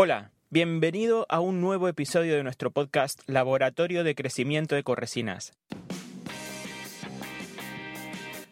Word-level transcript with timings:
Hola, 0.00 0.30
bienvenido 0.48 1.26
a 1.28 1.40
un 1.40 1.60
nuevo 1.60 1.88
episodio 1.88 2.36
de 2.36 2.44
nuestro 2.44 2.70
podcast 2.70 3.20
Laboratorio 3.26 4.04
de 4.04 4.14
Crecimiento 4.14 4.76
de 4.76 4.84
Corresinas. 4.84 5.54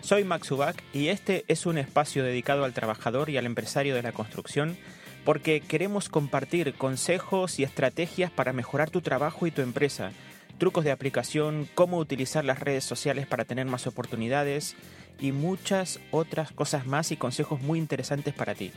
Soy 0.00 0.24
Max 0.24 0.50
Ubach 0.50 0.74
y 0.92 1.06
este 1.06 1.44
es 1.46 1.64
un 1.64 1.78
espacio 1.78 2.24
dedicado 2.24 2.64
al 2.64 2.72
trabajador 2.72 3.30
y 3.30 3.36
al 3.36 3.46
empresario 3.46 3.94
de 3.94 4.02
la 4.02 4.10
construcción 4.10 4.76
porque 5.24 5.60
queremos 5.60 6.08
compartir 6.08 6.74
consejos 6.74 7.60
y 7.60 7.62
estrategias 7.62 8.32
para 8.32 8.52
mejorar 8.52 8.90
tu 8.90 9.00
trabajo 9.00 9.46
y 9.46 9.52
tu 9.52 9.62
empresa, 9.62 10.10
trucos 10.58 10.84
de 10.84 10.90
aplicación, 10.90 11.68
cómo 11.76 11.98
utilizar 11.98 12.44
las 12.44 12.58
redes 12.58 12.82
sociales 12.82 13.28
para 13.28 13.44
tener 13.44 13.66
más 13.66 13.86
oportunidades 13.86 14.74
y 15.20 15.30
muchas 15.30 16.00
otras 16.10 16.50
cosas 16.50 16.86
más 16.86 17.12
y 17.12 17.16
consejos 17.16 17.60
muy 17.60 17.78
interesantes 17.78 18.34
para 18.34 18.56
ti. 18.56 18.72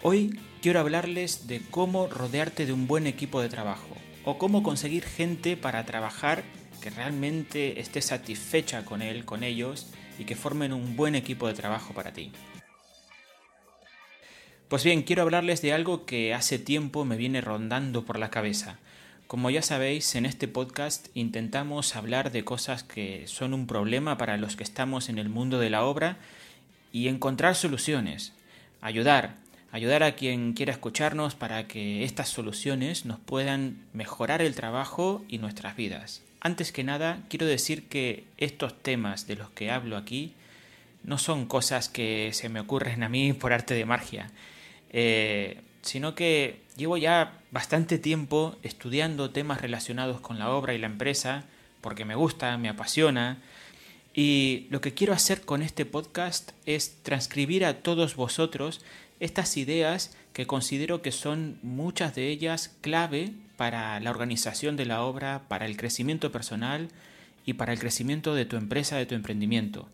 Hoy 0.00 0.38
quiero 0.62 0.78
hablarles 0.78 1.48
de 1.48 1.60
cómo 1.72 2.06
rodearte 2.06 2.66
de 2.66 2.72
un 2.72 2.86
buen 2.86 3.08
equipo 3.08 3.40
de 3.40 3.48
trabajo 3.48 3.96
o 4.24 4.38
cómo 4.38 4.62
conseguir 4.62 5.02
gente 5.02 5.56
para 5.56 5.84
trabajar 5.86 6.44
que 6.80 6.90
realmente 6.90 7.80
esté 7.80 8.00
satisfecha 8.00 8.84
con 8.84 9.02
él, 9.02 9.24
con 9.24 9.42
ellos 9.42 9.88
y 10.16 10.24
que 10.24 10.36
formen 10.36 10.72
un 10.72 10.94
buen 10.94 11.16
equipo 11.16 11.48
de 11.48 11.54
trabajo 11.54 11.94
para 11.94 12.12
ti. 12.12 12.30
Pues 14.68 14.84
bien, 14.84 15.02
quiero 15.02 15.22
hablarles 15.22 15.62
de 15.62 15.72
algo 15.72 16.06
que 16.06 16.32
hace 16.32 16.60
tiempo 16.60 17.04
me 17.04 17.16
viene 17.16 17.40
rondando 17.40 18.04
por 18.04 18.20
la 18.20 18.30
cabeza. 18.30 18.78
Como 19.26 19.50
ya 19.50 19.62
sabéis, 19.62 20.14
en 20.14 20.26
este 20.26 20.46
podcast 20.46 21.08
intentamos 21.14 21.96
hablar 21.96 22.30
de 22.30 22.44
cosas 22.44 22.84
que 22.84 23.26
son 23.26 23.52
un 23.52 23.66
problema 23.66 24.16
para 24.16 24.36
los 24.36 24.54
que 24.54 24.62
estamos 24.62 25.08
en 25.08 25.18
el 25.18 25.28
mundo 25.28 25.58
de 25.58 25.70
la 25.70 25.84
obra 25.84 26.18
y 26.92 27.08
encontrar 27.08 27.56
soluciones, 27.56 28.32
ayudar, 28.80 29.47
ayudar 29.70 30.02
a 30.02 30.14
quien 30.14 30.54
quiera 30.54 30.72
escucharnos 30.72 31.34
para 31.34 31.68
que 31.68 32.04
estas 32.04 32.28
soluciones 32.28 33.04
nos 33.04 33.18
puedan 33.18 33.78
mejorar 33.92 34.42
el 34.42 34.54
trabajo 34.54 35.24
y 35.28 35.38
nuestras 35.38 35.76
vidas. 35.76 36.22
Antes 36.40 36.72
que 36.72 36.84
nada, 36.84 37.20
quiero 37.28 37.46
decir 37.46 37.88
que 37.88 38.24
estos 38.36 38.80
temas 38.80 39.26
de 39.26 39.36
los 39.36 39.50
que 39.50 39.70
hablo 39.70 39.96
aquí 39.96 40.32
no 41.02 41.18
son 41.18 41.46
cosas 41.46 41.88
que 41.88 42.30
se 42.32 42.48
me 42.48 42.60
ocurren 42.60 43.02
a 43.02 43.08
mí 43.08 43.32
por 43.32 43.52
arte 43.52 43.74
de 43.74 43.84
magia, 43.84 44.30
eh, 44.90 45.60
sino 45.82 46.14
que 46.14 46.60
llevo 46.76 46.96
ya 46.96 47.40
bastante 47.50 47.98
tiempo 47.98 48.56
estudiando 48.62 49.30
temas 49.30 49.60
relacionados 49.60 50.20
con 50.20 50.38
la 50.38 50.50
obra 50.50 50.74
y 50.74 50.78
la 50.78 50.86
empresa, 50.86 51.44
porque 51.80 52.04
me 52.04 52.14
gusta, 52.14 52.56
me 52.58 52.68
apasiona, 52.68 53.38
y 54.14 54.66
lo 54.70 54.80
que 54.80 54.94
quiero 54.94 55.12
hacer 55.12 55.42
con 55.42 55.62
este 55.62 55.86
podcast 55.86 56.50
es 56.66 57.02
transcribir 57.02 57.64
a 57.64 57.82
todos 57.82 58.16
vosotros 58.16 58.80
estas 59.20 59.56
ideas 59.56 60.16
que 60.32 60.46
considero 60.46 61.02
que 61.02 61.12
son 61.12 61.58
muchas 61.62 62.14
de 62.14 62.28
ellas 62.28 62.76
clave 62.80 63.32
para 63.56 63.98
la 64.00 64.10
organización 64.10 64.76
de 64.76 64.86
la 64.86 65.02
obra, 65.02 65.48
para 65.48 65.66
el 65.66 65.76
crecimiento 65.76 66.30
personal 66.30 66.88
y 67.44 67.54
para 67.54 67.72
el 67.72 67.78
crecimiento 67.78 68.34
de 68.34 68.44
tu 68.44 68.56
empresa, 68.56 68.96
de 68.96 69.06
tu 69.06 69.14
emprendimiento. 69.14 69.88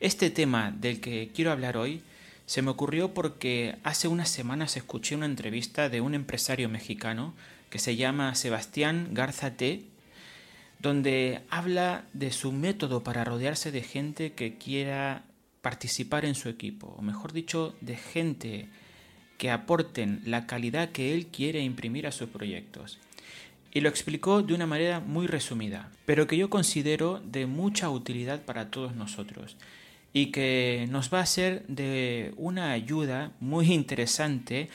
Este 0.00 0.30
tema 0.30 0.72
del 0.72 1.00
que 1.00 1.30
quiero 1.34 1.52
hablar 1.52 1.76
hoy 1.76 2.02
se 2.46 2.62
me 2.62 2.70
ocurrió 2.70 3.14
porque 3.14 3.76
hace 3.82 4.08
unas 4.08 4.28
semanas 4.28 4.76
escuché 4.76 5.14
una 5.14 5.26
entrevista 5.26 5.88
de 5.88 6.00
un 6.00 6.14
empresario 6.14 6.68
mexicano 6.68 7.34
que 7.70 7.78
se 7.78 7.96
llama 7.96 8.34
Sebastián 8.34 9.10
Garza 9.12 9.56
T, 9.56 9.84
donde 10.78 11.42
habla 11.50 12.04
de 12.12 12.30
su 12.30 12.52
método 12.52 13.02
para 13.02 13.24
rodearse 13.24 13.72
de 13.72 13.82
gente 13.82 14.32
que 14.32 14.58
quiera 14.58 15.24
participar 15.66 16.24
en 16.24 16.36
su 16.36 16.48
equipo, 16.48 16.94
o 16.96 17.02
mejor 17.02 17.32
dicho, 17.32 17.74
de 17.80 17.96
gente 17.96 18.68
que 19.36 19.50
aporten 19.50 20.22
la 20.24 20.46
calidad 20.46 20.90
que 20.90 21.12
él 21.12 21.26
quiere 21.26 21.60
imprimir 21.60 22.06
a 22.06 22.12
sus 22.12 22.28
proyectos. 22.28 23.00
Y 23.72 23.80
lo 23.80 23.88
explicó 23.88 24.42
de 24.42 24.54
una 24.54 24.68
manera 24.68 25.00
muy 25.00 25.26
resumida, 25.26 25.90
pero 26.04 26.28
que 26.28 26.36
yo 26.36 26.50
considero 26.50 27.20
de 27.20 27.46
mucha 27.46 27.90
utilidad 27.90 28.42
para 28.42 28.70
todos 28.70 28.94
nosotros 28.94 29.56
y 30.12 30.26
que 30.26 30.86
nos 30.88 31.12
va 31.12 31.18
a 31.18 31.26
ser 31.26 31.66
de 31.66 32.32
una 32.36 32.70
ayuda 32.70 33.32
muy 33.40 33.72
interesante 33.72 34.68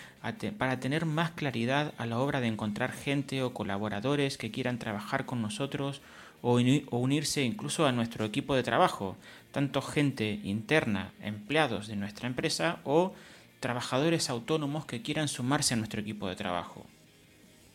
para 0.57 0.81
tener 0.81 1.05
más 1.05 1.31
claridad 1.31 1.93
a 1.97 2.05
la 2.05 2.19
hora 2.19 2.41
de 2.41 2.47
encontrar 2.47 2.91
gente 2.91 3.43
o 3.43 3.53
colaboradores 3.53 4.37
que 4.37 4.51
quieran 4.51 4.77
trabajar 4.77 5.25
con 5.25 5.41
nosotros 5.41 6.01
o, 6.41 6.59
unirse 6.91 7.43
incluso 7.43 7.85
a 7.85 7.91
nuestro 7.91 8.25
equipo 8.25 8.55
de 8.55 8.63
trabajo, 8.63 9.17
tanto 9.51 9.81
gente 9.81 10.39
interna, 10.43 11.13
empleados 11.21 11.87
de 11.87 11.95
nuestra 11.95 12.27
empresa 12.27 12.79
o 12.83 13.13
trabajadores 13.59 14.29
autónomos 14.29 14.85
que 14.85 15.01
quieran 15.01 15.27
sumarse 15.27 15.73
a 15.73 15.77
nuestro 15.77 16.01
equipo 16.01 16.27
de 16.27 16.35
trabajo. 16.35 16.85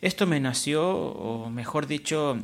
Esto 0.03 0.27
me 0.27 0.41
nació, 0.41 0.94
o 0.94 1.49
mejor 1.49 1.87
dicho, 1.87 2.38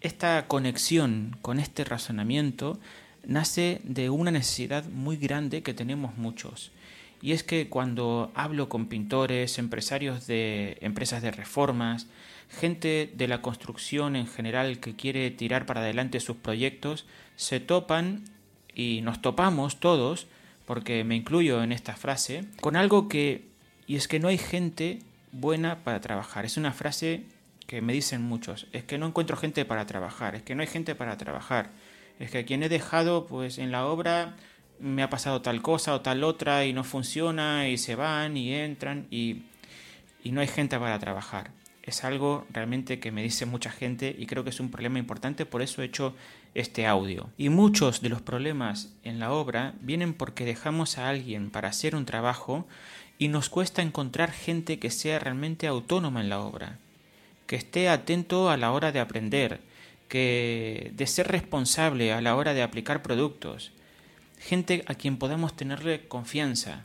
esta 0.00 0.46
conexión 0.46 1.36
con 1.42 1.58
este 1.58 1.84
razonamiento 1.84 2.78
nace 3.24 3.80
de 3.84 4.10
una 4.10 4.30
necesidad 4.30 4.84
muy 4.86 5.16
grande 5.16 5.62
que 5.62 5.74
tenemos 5.74 6.16
muchos. 6.16 6.72
Y 7.20 7.32
es 7.32 7.44
que 7.44 7.68
cuando 7.68 8.32
hablo 8.34 8.68
con 8.68 8.86
pintores, 8.86 9.58
empresarios 9.58 10.26
de 10.26 10.76
empresas 10.80 11.22
de 11.22 11.30
reformas, 11.30 12.08
gente 12.52 13.10
de 13.14 13.28
la 13.28 13.42
construcción 13.42 14.14
en 14.14 14.26
general 14.26 14.78
que 14.78 14.94
quiere 14.94 15.30
tirar 15.30 15.66
para 15.66 15.80
adelante 15.80 16.20
sus 16.20 16.36
proyectos, 16.36 17.06
se 17.34 17.60
topan 17.60 18.24
y 18.74 19.00
nos 19.02 19.22
topamos 19.22 19.80
todos, 19.80 20.26
porque 20.66 21.02
me 21.02 21.16
incluyo 21.16 21.62
en 21.62 21.72
esta 21.72 21.96
frase, 21.96 22.44
con 22.60 22.76
algo 22.76 23.08
que, 23.08 23.48
y 23.86 23.96
es 23.96 24.06
que 24.06 24.20
no 24.20 24.28
hay 24.28 24.38
gente 24.38 25.00
buena 25.32 25.82
para 25.82 26.00
trabajar. 26.00 26.44
Es 26.44 26.56
una 26.56 26.72
frase 26.72 27.24
que 27.66 27.80
me 27.80 27.94
dicen 27.94 28.22
muchos, 28.22 28.66
es 28.72 28.84
que 28.84 28.98
no 28.98 29.06
encuentro 29.06 29.36
gente 29.36 29.64
para 29.64 29.86
trabajar, 29.86 30.34
es 30.34 30.42
que 30.42 30.54
no 30.54 30.60
hay 30.60 30.68
gente 30.68 30.94
para 30.94 31.16
trabajar, 31.16 31.70
es 32.18 32.30
que 32.30 32.44
quien 32.44 32.62
he 32.62 32.68
dejado 32.68 33.26
pues 33.26 33.58
en 33.58 33.72
la 33.72 33.86
obra 33.86 34.36
me 34.78 35.02
ha 35.02 35.10
pasado 35.10 35.40
tal 35.42 35.62
cosa 35.62 35.94
o 35.94 36.02
tal 36.02 36.22
otra 36.22 36.66
y 36.66 36.72
no 36.72 36.84
funciona 36.84 37.68
y 37.68 37.78
se 37.78 37.94
van 37.94 38.36
y 38.36 38.54
entran 38.54 39.06
y, 39.10 39.42
y 40.22 40.32
no 40.32 40.40
hay 40.40 40.48
gente 40.48 40.78
para 40.78 40.98
trabajar 40.98 41.61
es 41.82 42.04
algo 42.04 42.46
realmente 42.52 43.00
que 43.00 43.10
me 43.10 43.22
dice 43.22 43.44
mucha 43.44 43.70
gente 43.70 44.14
y 44.16 44.26
creo 44.26 44.44
que 44.44 44.50
es 44.50 44.60
un 44.60 44.70
problema 44.70 44.98
importante, 44.98 45.46
por 45.46 45.62
eso 45.62 45.82
he 45.82 45.86
hecho 45.86 46.14
este 46.54 46.86
audio. 46.86 47.30
Y 47.36 47.48
muchos 47.48 48.02
de 48.02 48.08
los 48.08 48.22
problemas 48.22 48.90
en 49.04 49.18
la 49.18 49.32
obra 49.32 49.74
vienen 49.80 50.14
porque 50.14 50.44
dejamos 50.44 50.98
a 50.98 51.08
alguien 51.08 51.50
para 51.50 51.68
hacer 51.68 51.96
un 51.96 52.04
trabajo 52.04 52.66
y 53.18 53.28
nos 53.28 53.48
cuesta 53.48 53.82
encontrar 53.82 54.32
gente 54.32 54.78
que 54.78 54.90
sea 54.90 55.18
realmente 55.18 55.66
autónoma 55.66 56.20
en 56.20 56.28
la 56.28 56.40
obra, 56.40 56.78
que 57.46 57.56
esté 57.56 57.88
atento 57.88 58.50
a 58.50 58.56
la 58.56 58.72
hora 58.72 58.92
de 58.92 59.00
aprender, 59.00 59.60
que 60.08 60.92
de 60.94 61.06
ser 61.06 61.28
responsable 61.28 62.12
a 62.12 62.20
la 62.20 62.36
hora 62.36 62.54
de 62.54 62.62
aplicar 62.62 63.02
productos, 63.02 63.72
gente 64.38 64.84
a 64.86 64.94
quien 64.94 65.16
podamos 65.16 65.56
tenerle 65.56 66.06
confianza. 66.06 66.84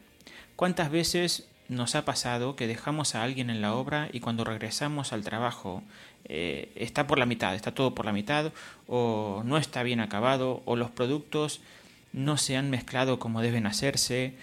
¿Cuántas 0.55 0.89
veces 0.89 1.47
nos 1.69 1.95
ha 1.95 2.05
pasado 2.05 2.55
que 2.55 2.67
dejamos 2.67 3.15
a 3.15 3.23
alguien 3.23 3.49
en 3.49 3.61
la 3.61 3.73
obra 3.75 4.09
y 4.11 4.19
cuando 4.19 4.43
regresamos 4.43 5.13
al 5.13 5.23
trabajo 5.23 5.83
eh, 6.25 6.71
está 6.75 7.07
por 7.07 7.19
la 7.19 7.25
mitad, 7.25 7.55
está 7.55 7.73
todo 7.73 7.95
por 7.95 8.05
la 8.05 8.13
mitad, 8.13 8.51
o 8.87 9.41
no 9.45 9.57
está 9.57 9.83
bien 9.83 9.99
acabado, 9.99 10.61
o 10.65 10.75
los 10.75 10.91
productos 10.91 11.61
no 12.13 12.37
se 12.37 12.57
han 12.57 12.69
mezclado 12.69 13.19
como 13.19 13.41
deben 13.41 13.65
hacerse, 13.65 14.33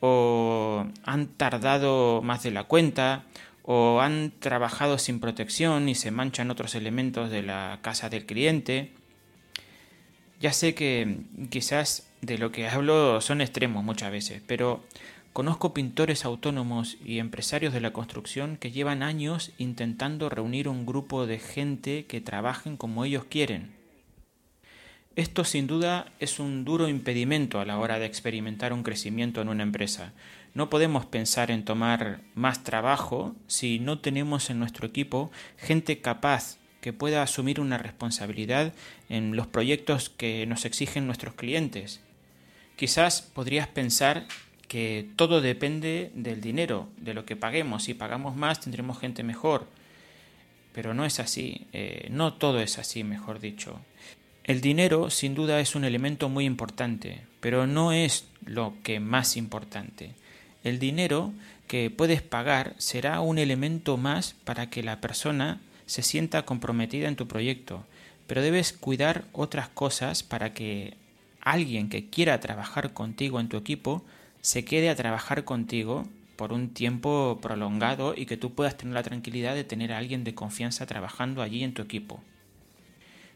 o 0.00 0.86
han 1.04 1.28
tardado 1.28 2.22
más 2.22 2.42
de 2.42 2.50
la 2.50 2.64
cuenta, 2.64 3.24
o 3.64 4.00
han 4.00 4.32
trabajado 4.40 4.98
sin 4.98 5.20
protección 5.20 5.88
y 5.88 5.94
se 5.94 6.10
manchan 6.10 6.50
otros 6.50 6.74
elementos 6.74 7.30
de 7.30 7.42
la 7.42 7.78
casa 7.82 8.08
del 8.08 8.26
cliente. 8.26 8.92
Ya 10.40 10.52
sé 10.52 10.74
que 10.74 11.18
quizás 11.50 12.08
de 12.20 12.38
lo 12.38 12.50
que 12.50 12.68
hablo 12.68 13.20
son 13.20 13.40
extremos 13.40 13.84
muchas 13.84 14.10
veces, 14.10 14.42
pero 14.46 14.84
Conozco 15.32 15.72
pintores 15.72 16.26
autónomos 16.26 16.98
y 17.02 17.18
empresarios 17.18 17.72
de 17.72 17.80
la 17.80 17.94
construcción 17.94 18.58
que 18.58 18.70
llevan 18.70 19.02
años 19.02 19.52
intentando 19.56 20.28
reunir 20.28 20.68
un 20.68 20.84
grupo 20.84 21.26
de 21.26 21.38
gente 21.38 22.04
que 22.04 22.20
trabajen 22.20 22.76
como 22.76 23.02
ellos 23.06 23.24
quieren. 23.24 23.72
Esto 25.16 25.44
sin 25.44 25.66
duda 25.66 26.12
es 26.20 26.38
un 26.38 26.66
duro 26.66 26.86
impedimento 26.86 27.60
a 27.60 27.64
la 27.64 27.78
hora 27.78 27.98
de 27.98 28.04
experimentar 28.04 28.74
un 28.74 28.82
crecimiento 28.82 29.40
en 29.40 29.48
una 29.48 29.62
empresa. 29.62 30.12
No 30.52 30.68
podemos 30.68 31.06
pensar 31.06 31.50
en 31.50 31.64
tomar 31.64 32.20
más 32.34 32.62
trabajo 32.62 33.34
si 33.46 33.78
no 33.78 34.00
tenemos 34.00 34.50
en 34.50 34.58
nuestro 34.58 34.86
equipo 34.86 35.30
gente 35.56 36.02
capaz 36.02 36.58
que 36.82 36.92
pueda 36.92 37.22
asumir 37.22 37.58
una 37.58 37.78
responsabilidad 37.78 38.74
en 39.08 39.34
los 39.34 39.46
proyectos 39.46 40.10
que 40.10 40.46
nos 40.46 40.66
exigen 40.66 41.06
nuestros 41.06 41.34
clientes. 41.34 42.00
Quizás 42.76 43.22
podrías 43.22 43.68
pensar 43.68 44.26
que 44.72 45.06
todo 45.16 45.42
depende 45.42 46.10
del 46.14 46.40
dinero, 46.40 46.88
de 46.96 47.12
lo 47.12 47.26
que 47.26 47.36
paguemos. 47.36 47.82
Si 47.82 47.92
pagamos 47.92 48.36
más 48.36 48.58
tendremos 48.58 48.98
gente 48.98 49.22
mejor. 49.22 49.66
Pero 50.72 50.94
no 50.94 51.04
es 51.04 51.20
así, 51.20 51.66
eh, 51.74 52.08
no 52.10 52.32
todo 52.32 52.58
es 52.58 52.78
así, 52.78 53.04
mejor 53.04 53.38
dicho. 53.38 53.78
El 54.44 54.62
dinero 54.62 55.10
sin 55.10 55.34
duda 55.34 55.60
es 55.60 55.74
un 55.74 55.84
elemento 55.84 56.30
muy 56.30 56.46
importante, 56.46 57.20
pero 57.40 57.66
no 57.66 57.92
es 57.92 58.24
lo 58.46 58.72
que 58.82 58.98
más 58.98 59.36
importante. 59.36 60.12
el 60.64 60.78
dinero 60.78 61.34
que 61.66 61.90
puedes 61.90 62.22
pagar 62.22 62.74
será 62.78 63.20
un 63.20 63.36
elemento 63.36 63.98
más 63.98 64.36
para 64.44 64.70
que 64.70 64.82
la 64.82 65.02
persona 65.02 65.60
se 65.84 66.00
sienta 66.00 66.46
comprometida 66.46 67.08
en 67.08 67.16
tu 67.16 67.28
proyecto, 67.28 67.84
pero 68.26 68.40
debes 68.40 68.72
cuidar 68.72 69.24
otras 69.32 69.68
cosas 69.68 70.22
para 70.22 70.54
que 70.54 70.94
alguien 71.42 71.90
que 71.90 72.08
quiera 72.08 72.40
trabajar 72.40 72.94
contigo 72.94 73.38
en 73.38 73.50
tu 73.50 73.58
equipo 73.58 74.02
se 74.42 74.64
quede 74.64 74.90
a 74.90 74.96
trabajar 74.96 75.44
contigo 75.44 76.04
por 76.36 76.52
un 76.52 76.74
tiempo 76.74 77.38
prolongado 77.40 78.14
y 78.16 78.26
que 78.26 78.36
tú 78.36 78.54
puedas 78.54 78.76
tener 78.76 78.94
la 78.94 79.02
tranquilidad 79.02 79.54
de 79.54 79.64
tener 79.64 79.92
a 79.92 79.98
alguien 79.98 80.24
de 80.24 80.34
confianza 80.34 80.84
trabajando 80.84 81.40
allí 81.40 81.62
en 81.62 81.72
tu 81.72 81.82
equipo. 81.82 82.20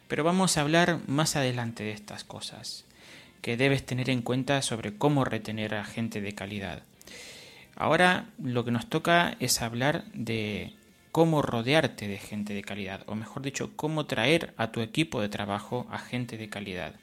Pero 0.09 0.25
vamos 0.25 0.57
a 0.57 0.63
hablar 0.63 1.01
más 1.07 1.37
adelante 1.37 1.85
de 1.85 1.93
estas 1.93 2.25
cosas 2.25 2.85
que 3.41 3.57
debes 3.57 3.87
tener 3.87 4.11
en 4.11 4.23
cuenta 4.23 4.61
sobre 4.63 4.97
cómo 4.97 5.25
retener 5.25 5.75
a 5.77 5.85
gente 5.85 6.21
de 6.21 6.35
calidad. 6.35 6.83
Ahora 7.77 8.27
lo 8.43 8.65
que 8.65 8.73
nos 8.73 8.89
toca 8.89 9.37
es 9.39 9.63
hablar 9.63 10.05
de 10.13 10.73
cómo 11.13 11.43
rodearte 11.43 12.09
de 12.09 12.19
gente 12.19 12.55
de 12.55 12.63
calidad, 12.63 13.03
o 13.07 13.15
mejor 13.15 13.43
dicho, 13.43 13.71
cómo 13.77 14.07
traer 14.07 14.53
a 14.57 14.73
tu 14.73 14.81
equipo 14.81 15.21
de 15.21 15.29
trabajo 15.29 15.87
a 15.91 15.99
gente 15.99 16.37
de 16.37 16.49
calidad. 16.49 16.95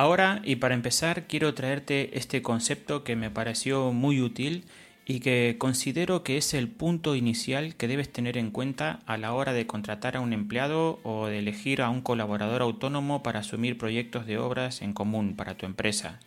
Ahora, 0.00 0.40
y 0.46 0.56
para 0.56 0.74
empezar, 0.74 1.26
quiero 1.26 1.52
traerte 1.52 2.16
este 2.16 2.40
concepto 2.40 3.04
que 3.04 3.16
me 3.16 3.28
pareció 3.28 3.92
muy 3.92 4.22
útil 4.22 4.64
y 5.04 5.20
que 5.20 5.56
considero 5.58 6.22
que 6.22 6.38
es 6.38 6.54
el 6.54 6.68
punto 6.68 7.16
inicial 7.16 7.74
que 7.76 7.86
debes 7.86 8.10
tener 8.10 8.38
en 8.38 8.50
cuenta 8.50 9.00
a 9.04 9.18
la 9.18 9.34
hora 9.34 9.52
de 9.52 9.66
contratar 9.66 10.16
a 10.16 10.20
un 10.20 10.32
empleado 10.32 11.00
o 11.02 11.26
de 11.26 11.40
elegir 11.40 11.82
a 11.82 11.90
un 11.90 12.00
colaborador 12.00 12.62
autónomo 12.62 13.22
para 13.22 13.40
asumir 13.40 13.76
proyectos 13.76 14.24
de 14.24 14.38
obras 14.38 14.80
en 14.80 14.94
común 14.94 15.36
para 15.36 15.58
tu 15.58 15.66
empresa. 15.66 16.18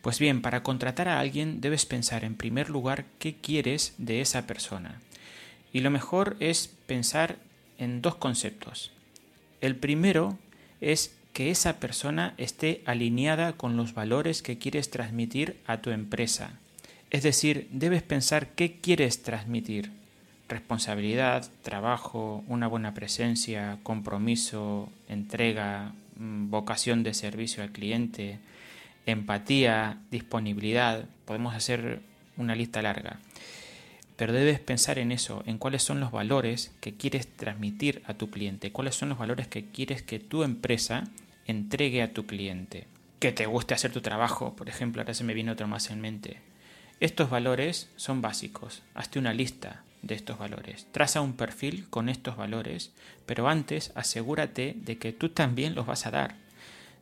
Pues 0.00 0.20
bien, 0.20 0.40
para 0.40 0.62
contratar 0.62 1.08
a 1.08 1.18
alguien 1.18 1.60
debes 1.60 1.86
pensar 1.86 2.22
en 2.22 2.36
primer 2.36 2.70
lugar 2.70 3.04
qué 3.18 3.34
quieres 3.34 3.96
de 3.98 4.20
esa 4.20 4.46
persona. 4.46 5.00
Y 5.72 5.80
lo 5.80 5.90
mejor 5.90 6.36
es 6.38 6.72
pensar 6.86 7.38
en 7.78 8.00
dos 8.00 8.14
conceptos. 8.14 8.92
El 9.60 9.74
primero 9.74 10.38
es 10.80 11.17
que 11.32 11.50
esa 11.50 11.78
persona 11.78 12.34
esté 12.36 12.82
alineada 12.84 13.52
con 13.52 13.76
los 13.76 13.94
valores 13.94 14.42
que 14.42 14.58
quieres 14.58 14.90
transmitir 14.90 15.56
a 15.66 15.78
tu 15.78 15.90
empresa. 15.90 16.58
Es 17.10 17.22
decir, 17.22 17.68
debes 17.70 18.02
pensar 18.02 18.48
qué 18.48 18.80
quieres 18.80 19.22
transmitir. 19.22 19.90
Responsabilidad, 20.48 21.48
trabajo, 21.62 22.42
una 22.48 22.66
buena 22.66 22.94
presencia, 22.94 23.78
compromiso, 23.82 24.90
entrega, 25.08 25.92
mm, 26.16 26.50
vocación 26.50 27.02
de 27.02 27.14
servicio 27.14 27.62
al 27.62 27.70
cliente, 27.70 28.38
empatía, 29.06 29.98
disponibilidad. 30.10 31.04
Podemos 31.24 31.54
hacer 31.54 32.00
una 32.36 32.54
lista 32.54 32.82
larga. 32.82 33.18
Pero 34.18 34.32
debes 34.32 34.58
pensar 34.58 34.98
en 34.98 35.12
eso, 35.12 35.44
en 35.46 35.58
cuáles 35.58 35.84
son 35.84 36.00
los 36.00 36.10
valores 36.10 36.72
que 36.80 36.96
quieres 36.96 37.28
transmitir 37.28 38.02
a 38.04 38.14
tu 38.14 38.30
cliente, 38.30 38.72
cuáles 38.72 38.96
son 38.96 39.08
los 39.08 39.18
valores 39.18 39.46
que 39.46 39.66
quieres 39.66 40.02
que 40.02 40.18
tu 40.18 40.42
empresa 40.42 41.04
entregue 41.46 42.02
a 42.02 42.12
tu 42.12 42.26
cliente. 42.26 42.88
Que 43.20 43.30
te 43.30 43.46
guste 43.46 43.74
hacer 43.74 43.92
tu 43.92 44.00
trabajo, 44.00 44.56
por 44.56 44.68
ejemplo, 44.68 45.00
ahora 45.00 45.14
se 45.14 45.22
me 45.22 45.34
viene 45.34 45.52
otro 45.52 45.68
más 45.68 45.90
en 45.90 46.00
mente. 46.00 46.38
Estos 46.98 47.30
valores 47.30 47.90
son 47.94 48.20
básicos. 48.20 48.82
Hazte 48.92 49.20
una 49.20 49.32
lista 49.32 49.84
de 50.02 50.16
estos 50.16 50.36
valores. 50.36 50.88
Traza 50.90 51.20
un 51.20 51.34
perfil 51.34 51.88
con 51.88 52.08
estos 52.08 52.36
valores, 52.36 52.90
pero 53.24 53.48
antes 53.48 53.92
asegúrate 53.94 54.74
de 54.78 54.98
que 54.98 55.12
tú 55.12 55.28
también 55.28 55.76
los 55.76 55.86
vas 55.86 56.06
a 56.06 56.10
dar. 56.10 56.34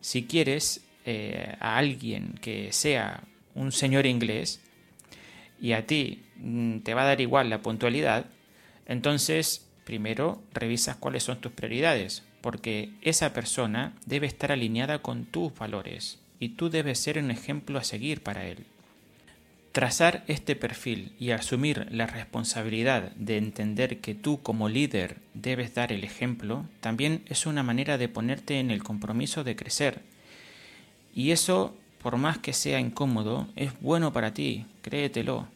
Si 0.02 0.24
quieres 0.26 0.84
eh, 1.06 1.56
a 1.60 1.78
alguien 1.78 2.34
que 2.42 2.72
sea 2.72 3.22
un 3.54 3.72
señor 3.72 4.04
inglés 4.04 4.60
y 5.60 5.72
a 5.72 5.86
ti 5.86 6.24
mm, 6.36 6.78
te 6.78 6.94
va 6.94 7.02
a 7.02 7.06
dar 7.06 7.20
igual 7.20 7.50
la 7.50 7.62
puntualidad, 7.62 8.26
entonces 8.86 9.66
primero 9.84 10.42
revisas 10.52 10.96
cuáles 10.96 11.22
son 11.22 11.40
tus 11.40 11.52
prioridades 11.52 12.24
porque 12.40 12.90
esa 13.02 13.32
persona 13.32 13.94
debe 14.06 14.28
estar 14.28 14.52
alineada 14.52 15.00
con 15.00 15.24
tus 15.24 15.52
valores 15.54 16.20
y 16.38 16.50
tú 16.50 16.70
debes 16.70 17.00
ser 17.00 17.18
un 17.18 17.30
ejemplo 17.30 17.78
a 17.78 17.84
seguir 17.84 18.22
para 18.22 18.46
él. 18.46 18.66
Trazar 19.72 20.24
este 20.26 20.56
perfil 20.56 21.12
y 21.18 21.32
asumir 21.32 21.86
la 21.90 22.06
responsabilidad 22.06 23.10
de 23.16 23.36
entender 23.36 23.98
que 23.98 24.14
tú 24.14 24.40
como 24.42 24.68
líder 24.68 25.16
debes 25.34 25.74
dar 25.74 25.92
el 25.92 26.04
ejemplo 26.04 26.66
también 26.80 27.22
es 27.26 27.46
una 27.46 27.62
manera 27.62 27.98
de 27.98 28.08
ponerte 28.08 28.58
en 28.58 28.70
el 28.70 28.82
compromiso 28.82 29.44
de 29.44 29.56
crecer. 29.56 30.02
Y 31.14 31.32
eso, 31.32 31.76
por 32.06 32.18
más 32.18 32.38
que 32.38 32.52
sea 32.52 32.78
incómodo, 32.78 33.48
es 33.56 33.72
bueno 33.80 34.12
para 34.12 34.32
ti, 34.32 34.64
créetelo. 34.80 35.48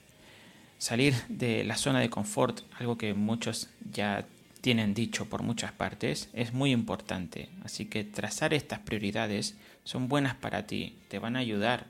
Salir 0.79 1.14
de 1.29 1.62
la 1.62 1.76
zona 1.76 2.00
de 2.00 2.11
confort, 2.11 2.62
algo 2.76 2.99
que 2.99 3.14
muchos 3.14 3.69
ya 3.93 4.26
tienen 4.61 4.93
dicho 4.93 5.26
por 5.26 5.44
muchas 5.44 5.70
partes, 5.70 6.29
es 6.32 6.52
muy 6.52 6.73
importante. 6.73 7.50
Así 7.62 7.85
que 7.85 8.02
trazar 8.02 8.52
estas 8.52 8.81
prioridades 8.81 9.55
son 9.85 10.08
buenas 10.08 10.35
para 10.35 10.67
ti, 10.67 10.97
te 11.06 11.20
van 11.20 11.37
a 11.37 11.38
ayudar 11.38 11.87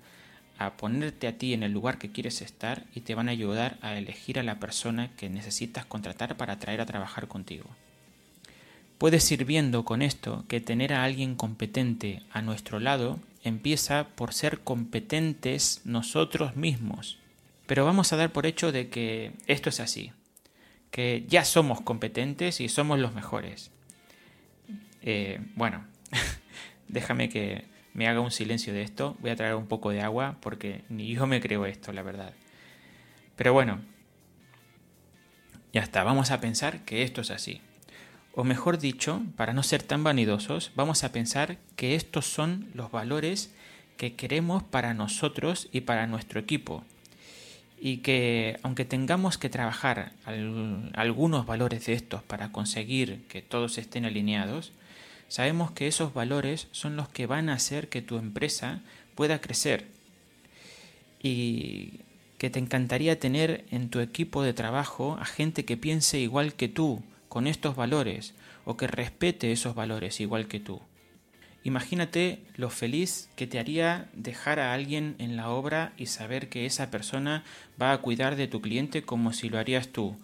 a 0.59 0.77
ponerte 0.77 1.27
a 1.27 1.39
ti 1.39 1.55
en 1.55 1.63
el 1.63 1.73
lugar 1.73 1.97
que 1.97 2.13
quieres 2.13 2.43
estar 2.43 2.85
y 2.95 3.01
te 3.01 3.15
van 3.15 3.31
a 3.31 3.33
ayudar 3.33 3.79
a 3.81 3.97
elegir 3.97 4.39
a 4.39 4.43
la 4.43 4.61
persona 4.61 5.09
que 5.17 5.31
necesitas 5.31 5.87
contratar 5.87 6.37
para 6.37 6.59
traer 6.59 6.83
a 6.83 6.87
trabajar 6.87 7.29
contigo. 7.29 7.65
Puedes 8.99 9.33
ir 9.33 9.47
viendo 9.47 9.87
con 9.87 10.03
esto 10.03 10.45
que 10.49 10.61
tener 10.61 10.93
a 10.93 11.03
alguien 11.03 11.35
competente 11.35 12.23
a 12.31 12.43
nuestro 12.43 12.79
lado 12.79 13.19
empieza 13.43 14.09
por 14.15 14.35
ser 14.35 14.61
competentes 14.61 15.83
nosotros 15.85 16.57
mismos. 16.57 17.19
Pero 17.67 17.85
vamos 17.85 18.13
a 18.13 18.17
dar 18.17 18.33
por 18.33 18.47
hecho 18.47 18.73
de 18.73 18.89
que 18.89 19.33
esto 19.47 19.69
es 19.69 19.81
así 19.81 20.13
que 20.91 21.25
ya 21.29 21.45
somos 21.45 21.81
competentes 21.81 22.61
y 22.61 22.69
somos 22.69 22.99
los 22.99 23.15
mejores. 23.15 23.71
Eh, 25.03 25.41
bueno, 25.55 25.85
déjame 26.89 27.29
que 27.29 27.65
me 27.95 28.09
haga 28.09 28.21
un 28.21 28.31
silencio 28.31 28.73
de 28.73 28.83
esto. 28.83 29.17
Voy 29.21 29.31
a 29.31 29.37
traer 29.37 29.55
un 29.55 29.67
poco 29.67 29.91
de 29.91 30.03
agua 30.03 30.37
porque 30.41 30.83
ni 30.89 31.15
yo 31.15 31.27
me 31.27 31.41
creo 31.41 31.67
esto, 31.67 31.93
la 31.93 32.03
verdad. 32.03 32.35
Pero 33.37 33.53
bueno, 33.53 33.81
ya 35.73 35.83
está, 35.83 36.03
vamos 36.03 36.31
a 36.31 36.41
pensar 36.41 36.85
que 36.85 37.03
esto 37.03 37.21
es 37.21 37.31
así. 37.31 37.61
O 38.33 38.45
mejor 38.45 38.79
dicho, 38.79 39.23
para 39.37 39.53
no 39.53 39.63
ser 39.63 39.83
tan 39.83 40.05
vanidosos, 40.05 40.71
vamos 40.77 41.03
a 41.03 41.11
pensar 41.11 41.59
que 41.75 41.97
estos 41.97 42.27
son 42.27 42.69
los 42.75 42.93
valores 42.93 43.53
que 43.97 44.15
queremos 44.15 44.63
para 44.63 44.95
nosotros 44.95 45.69
y 45.73 45.83
para 45.83 46.07
nuestro 46.07 46.39
equipo. 46.39 46.85
Y 47.81 47.99
que 47.99 48.59
aunque 48.63 48.85
tengamos 48.85 49.37
que 49.37 49.49
trabajar 49.49 50.13
algunos 50.95 51.45
valores 51.45 51.87
de 51.87 51.95
estos 51.95 52.23
para 52.23 52.53
conseguir 52.53 53.27
que 53.27 53.43
todos 53.43 53.79
estén 53.79 54.05
alineados, 54.05 54.73
sabemos 55.29 55.73
que 55.73 55.89
esos 55.89 56.15
valores 56.15 56.69
son 56.71 56.97
los 56.97 57.09
que 57.09 57.27
van 57.27 57.49
a 57.49 57.55
hacer 57.55 57.89
que 57.89 58.01
tu 58.01 58.17
empresa 58.17 58.81
pueda 59.17 59.41
crecer. 59.41 59.89
Y 61.21 62.01
que 62.39 62.49
te 62.49 62.59
encantaría 62.59 63.19
tener 63.19 63.67
en 63.71 63.91
tu 63.91 64.01
equipo 64.01 64.43
de 64.43 64.55
trabajo 64.55 65.19
a 65.21 65.27
gente 65.27 65.65
que 65.65 65.77
piense 65.77 66.19
igual 66.19 66.55
que 66.55 66.69
tú, 66.69 67.03
con 67.31 67.47
estos 67.47 67.77
valores, 67.77 68.35
o 68.67 68.77
que 68.77 68.89
respete 68.89 69.53
esos 69.53 69.75
valores 69.75 70.21
igual 70.21 70.49
que 70.49 70.61
tú. 70.61 70.83
Imagínate 71.63 72.43
lo 72.57 72.71
feliz 72.71 73.31
que 73.37 73.47
te 73.47 73.59
haría 73.59 74.09
dejar 74.15 74.59
a 74.59 74.75
alguien 74.75 75.15
en 75.19 75.37
la 75.37 75.51
obra 75.51 75.93
y 75.97 76.07
saber 76.07 76.49
que 76.49 76.67
esa 76.67 76.91
persona 76.91 77.45
va 77.81 77.93
a 77.93 77.99
cuidar 77.99 78.35
de 78.35 78.49
tu 78.49 78.61
cliente 78.61 79.03
como 79.03 79.33
si 79.33 79.49
lo 79.49 79.59
harías 79.59 79.89
tú, 79.89 80.17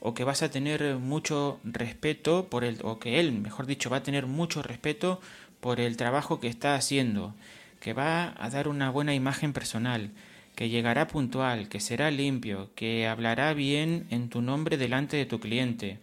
o 0.00 0.14
que 0.14 0.24
vas 0.24 0.42
a 0.42 0.50
tener 0.50 0.96
mucho 0.96 1.60
respeto 1.64 2.48
por 2.48 2.64
el, 2.64 2.78
o 2.82 2.98
que 2.98 3.20
él, 3.20 3.32
mejor 3.32 3.66
dicho, 3.66 3.90
va 3.90 3.98
a 3.98 4.02
tener 4.02 4.26
mucho 4.26 4.62
respeto 4.62 5.20
por 5.60 5.80
el 5.80 5.98
trabajo 5.98 6.40
que 6.40 6.48
está 6.48 6.76
haciendo, 6.76 7.34
que 7.78 7.92
va 7.92 8.34
a 8.38 8.48
dar 8.48 8.68
una 8.68 8.88
buena 8.88 9.14
imagen 9.14 9.52
personal, 9.52 10.12
que 10.54 10.70
llegará 10.70 11.08
puntual, 11.08 11.68
que 11.68 11.80
será 11.80 12.10
limpio, 12.10 12.70
que 12.74 13.06
hablará 13.06 13.52
bien 13.52 14.06
en 14.08 14.30
tu 14.30 14.40
nombre 14.40 14.78
delante 14.78 15.18
de 15.18 15.26
tu 15.26 15.40
cliente. 15.40 15.98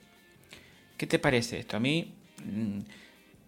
¿Qué 1.01 1.07
te 1.07 1.17
parece 1.17 1.57
esto? 1.57 1.77
A 1.77 1.79
mí 1.79 2.13
mm, 2.45 2.81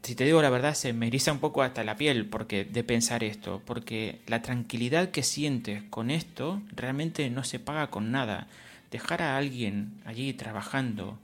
si 0.01 0.15
te 0.15 0.25
digo 0.25 0.41
la 0.41 0.49
verdad, 0.49 0.73
se 0.73 0.91
me 0.91 1.05
eriza 1.05 1.31
un 1.31 1.37
poco 1.37 1.61
hasta 1.61 1.83
la 1.83 1.97
piel 1.97 2.25
porque 2.25 2.65
de 2.65 2.83
pensar 2.83 3.23
esto, 3.23 3.61
porque 3.63 4.21
la 4.25 4.41
tranquilidad 4.41 5.11
que 5.11 5.21
sientes 5.21 5.83
con 5.91 6.09
esto 6.09 6.63
realmente 6.75 7.29
no 7.29 7.43
se 7.43 7.59
paga 7.59 7.91
con 7.91 8.09
nada. 8.09 8.47
Dejar 8.89 9.21
a 9.21 9.37
alguien 9.37 10.01
allí 10.03 10.33
trabajando 10.33 11.19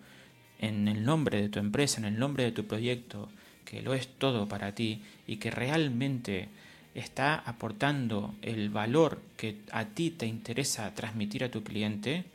en 0.59 0.87
el 0.87 1.03
nombre 1.03 1.41
de 1.41 1.49
tu 1.49 1.57
empresa, 1.57 1.99
en 1.99 2.05
el 2.05 2.19
nombre 2.19 2.43
de 2.43 2.51
tu 2.51 2.67
proyecto, 2.67 3.29
que 3.65 3.81
lo 3.81 3.95
es 3.95 4.07
todo 4.07 4.47
para 4.47 4.75
ti 4.75 5.01
y 5.25 5.37
que 5.37 5.49
realmente 5.49 6.49
está 6.93 7.33
aportando 7.33 8.35
el 8.43 8.69
valor 8.69 9.19
que 9.35 9.61
a 9.71 9.85
ti 9.85 10.11
te 10.11 10.27
interesa 10.27 10.93
transmitir 10.93 11.43
a 11.43 11.49
tu 11.49 11.63
cliente, 11.63 12.25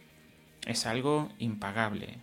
es 0.67 0.85
algo 0.85 1.31
impagable, 1.39 2.19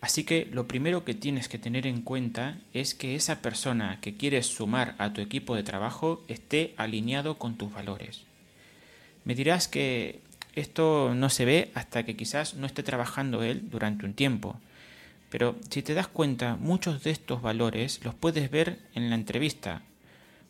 Así 0.00 0.24
que 0.24 0.48
lo 0.50 0.66
primero 0.66 1.04
que 1.04 1.14
tienes 1.14 1.48
que 1.48 1.58
tener 1.58 1.86
en 1.86 2.00
cuenta 2.00 2.58
es 2.72 2.94
que 2.94 3.14
esa 3.14 3.42
persona 3.42 3.98
que 4.00 4.16
quieres 4.16 4.46
sumar 4.46 4.94
a 4.98 5.12
tu 5.12 5.20
equipo 5.20 5.54
de 5.54 5.62
trabajo 5.62 6.24
esté 6.26 6.74
alineado 6.78 7.36
con 7.36 7.56
tus 7.56 7.72
valores. 7.72 8.22
Me 9.24 9.34
dirás 9.34 9.68
que 9.68 10.20
esto 10.54 11.14
no 11.14 11.28
se 11.28 11.44
ve 11.44 11.70
hasta 11.74 12.04
que 12.04 12.16
quizás 12.16 12.54
no 12.54 12.66
esté 12.66 12.82
trabajando 12.82 13.42
él 13.42 13.68
durante 13.70 14.06
un 14.06 14.14
tiempo. 14.14 14.58
Pero 15.28 15.56
si 15.70 15.82
te 15.82 15.94
das 15.94 16.08
cuenta, 16.08 16.56
muchos 16.56 17.02
de 17.04 17.10
estos 17.10 17.40
valores 17.40 18.00
los 18.02 18.14
puedes 18.14 18.50
ver 18.50 18.78
en 18.94 19.10
la 19.10 19.16
entrevista. 19.16 19.82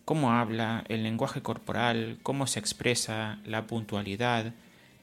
Cómo 0.05 0.33
habla, 0.33 0.85
el 0.89 1.03
lenguaje 1.03 1.43
corporal, 1.43 2.19
cómo 2.23 2.47
se 2.47 2.61
expresa, 2.61 3.39
la 3.45 3.67
puntualidad, 3.67 4.55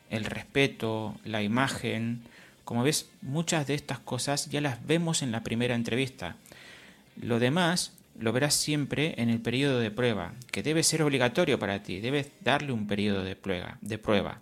el 0.10 0.26
respeto, 0.26 1.16
la 1.24 1.44
imagen. 1.44 2.24
Como 2.68 2.84
ves, 2.84 3.10
muchas 3.22 3.66
de 3.66 3.76
estas 3.76 4.00
cosas 4.00 4.50
ya 4.50 4.60
las 4.60 4.86
vemos 4.86 5.22
en 5.22 5.32
la 5.32 5.42
primera 5.42 5.74
entrevista. 5.74 6.36
Lo 7.16 7.40
demás 7.40 7.94
lo 8.20 8.34
verás 8.34 8.56
siempre 8.56 9.14
en 9.22 9.30
el 9.30 9.40
periodo 9.40 9.80
de 9.80 9.90
prueba, 9.90 10.34
que 10.52 10.64
debe 10.64 10.84
ser 10.84 11.02
obligatorio 11.02 11.58
para 11.60 11.82
ti, 11.82 12.02
debes 12.02 12.30
darle 12.42 12.74
un 12.74 12.86
periodo 12.86 13.24
de 13.24 13.38
prueba. 13.38 13.78
De 13.80 13.98
prueba. 13.98 14.42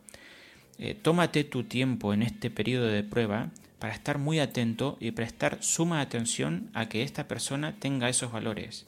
Eh, 0.79 0.95
tómate 0.99 1.43
tu 1.43 1.65
tiempo 1.65 2.15
en 2.15 2.23
este 2.23 2.49
periodo 2.49 2.87
de 2.87 3.03
prueba 3.03 3.51
para 3.77 3.93
estar 3.93 4.17
muy 4.17 4.39
atento 4.39 4.97
y 4.99 5.11
prestar 5.11 5.61
suma 5.61 6.01
atención 6.01 6.71
a 6.73 6.89
que 6.89 7.03
esta 7.03 7.27
persona 7.27 7.75
tenga 7.77 8.09
esos 8.09 8.31
valores. 8.31 8.87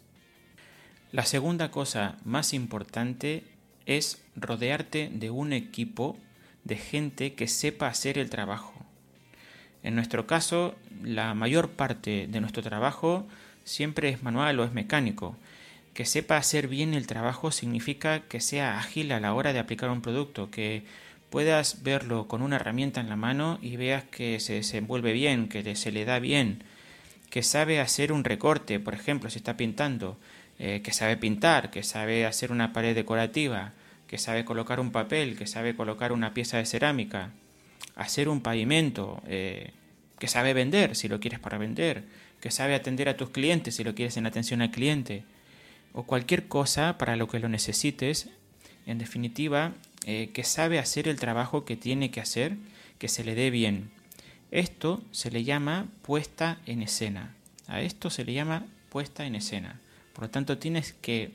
La 1.12 1.26
segunda 1.26 1.70
cosa 1.70 2.18
más 2.26 2.56
importante 2.56 3.44
es 3.86 4.20
rodearte 4.36 5.12
de 5.14 5.30
un 5.30 5.54
equipo 5.54 6.18
de 6.64 6.78
gente 6.78 7.36
que 7.36 7.48
sepa 7.48 7.88
hacer 7.88 8.18
el 8.18 8.32
trabajo. 8.32 8.87
En 9.88 9.96
nuestro 9.96 10.28
caso, 10.28 10.76
la 11.02 11.34
mayor 11.34 11.70
parte 11.70 12.28
de 12.28 12.42
nuestro 12.42 12.62
trabajo 12.62 13.26
siempre 13.64 14.10
es 14.10 14.22
manual 14.22 14.60
o 14.60 14.66
es 14.66 14.74
mecánico. 14.74 15.38
Que 15.94 16.04
sepa 16.04 16.36
hacer 16.36 16.68
bien 16.68 16.94
el 16.94 17.08
trabajo 17.08 17.52
significa 17.52 18.20
que 18.28 18.42
sea 18.42 18.80
ágil 18.80 19.14
a 19.14 19.22
la 19.22 19.34
hora 19.34 19.54
de 19.54 19.60
aplicar 19.60 19.90
un 19.90 20.02
producto, 20.02 20.52
que 20.52 20.84
puedas 21.30 21.84
verlo 21.84 22.28
con 22.28 22.42
una 22.42 22.58
herramienta 22.58 23.00
en 23.00 23.08
la 23.08 23.16
mano 23.16 23.60
y 23.62 23.78
veas 23.78 24.04
que 24.04 24.42
se 24.42 24.56
desenvuelve 24.56 25.14
bien, 25.14 25.48
que 25.48 25.74
se 25.78 25.94
le 25.94 26.04
da 26.04 26.20
bien, 26.20 26.64
que 27.30 27.42
sabe 27.42 27.80
hacer 27.80 28.12
un 28.12 28.26
recorte, 28.26 28.82
por 28.82 28.94
ejemplo, 28.94 29.30
si 29.30 29.38
está 29.38 29.56
pintando, 29.56 30.18
eh, 30.60 30.82
que 30.84 30.92
sabe 30.92 31.16
pintar, 31.16 31.72
que 31.72 31.84
sabe 31.84 32.26
hacer 32.26 32.52
una 32.52 32.74
pared 32.74 32.94
decorativa, 32.94 33.72
que 34.08 34.18
sabe 34.18 34.44
colocar 34.44 34.82
un 34.82 34.92
papel, 34.92 35.38
que 35.38 35.48
sabe 35.48 35.78
colocar 35.78 36.12
una 36.12 36.34
pieza 36.34 36.58
de 36.58 36.66
cerámica, 36.66 37.32
hacer 37.98 38.30
un 38.30 38.42
pavimento, 38.42 39.22
eh, 39.28 39.72
que 40.20 40.28
sabe 40.28 40.54
vender 40.54 40.96
si 40.96 41.08
lo 41.08 41.20
quieres 41.20 41.40
para 41.40 41.58
vender, 41.58 42.04
que 42.40 42.52
sabe 42.52 42.76
atender 42.76 43.10
a 43.10 43.18
tus 43.18 43.32
clientes 43.32 43.76
si 43.76 43.84
lo 43.84 43.96
quieres 43.96 44.18
en 44.18 44.26
atención 44.26 44.62
al 44.62 44.72
cliente, 44.72 45.24
o 45.94 46.04
cualquier 46.04 46.48
cosa 46.48 46.98
para 46.98 47.16
lo 47.16 47.28
que 47.28 47.40
lo 47.40 47.50
necesites, 47.50 48.30
en 48.86 49.00
definitiva, 49.00 49.74
eh, 50.06 50.30
que 50.34 50.44
sabe 50.44 50.80
hacer 50.80 51.08
el 51.08 51.20
trabajo 51.20 51.66
que 51.66 51.76
tiene 51.76 52.12
que 52.12 52.22
hacer, 52.22 52.56
que 53.00 53.08
se 53.08 53.24
le 53.24 53.36
dé 53.36 53.50
bien. 53.50 53.90
Esto 54.52 55.04
se 55.12 55.32
le 55.32 55.44
llama 55.44 55.88
puesta 56.04 56.60
en 56.66 56.82
escena. 56.82 57.36
A 57.68 57.82
esto 57.82 58.10
se 58.10 58.24
le 58.24 58.34
llama 58.34 58.66
puesta 58.90 59.26
en 59.26 59.36
escena. 59.36 59.82
Por 60.14 60.26
lo 60.26 60.30
tanto, 60.30 60.58
tienes 60.58 60.94
que 60.94 61.32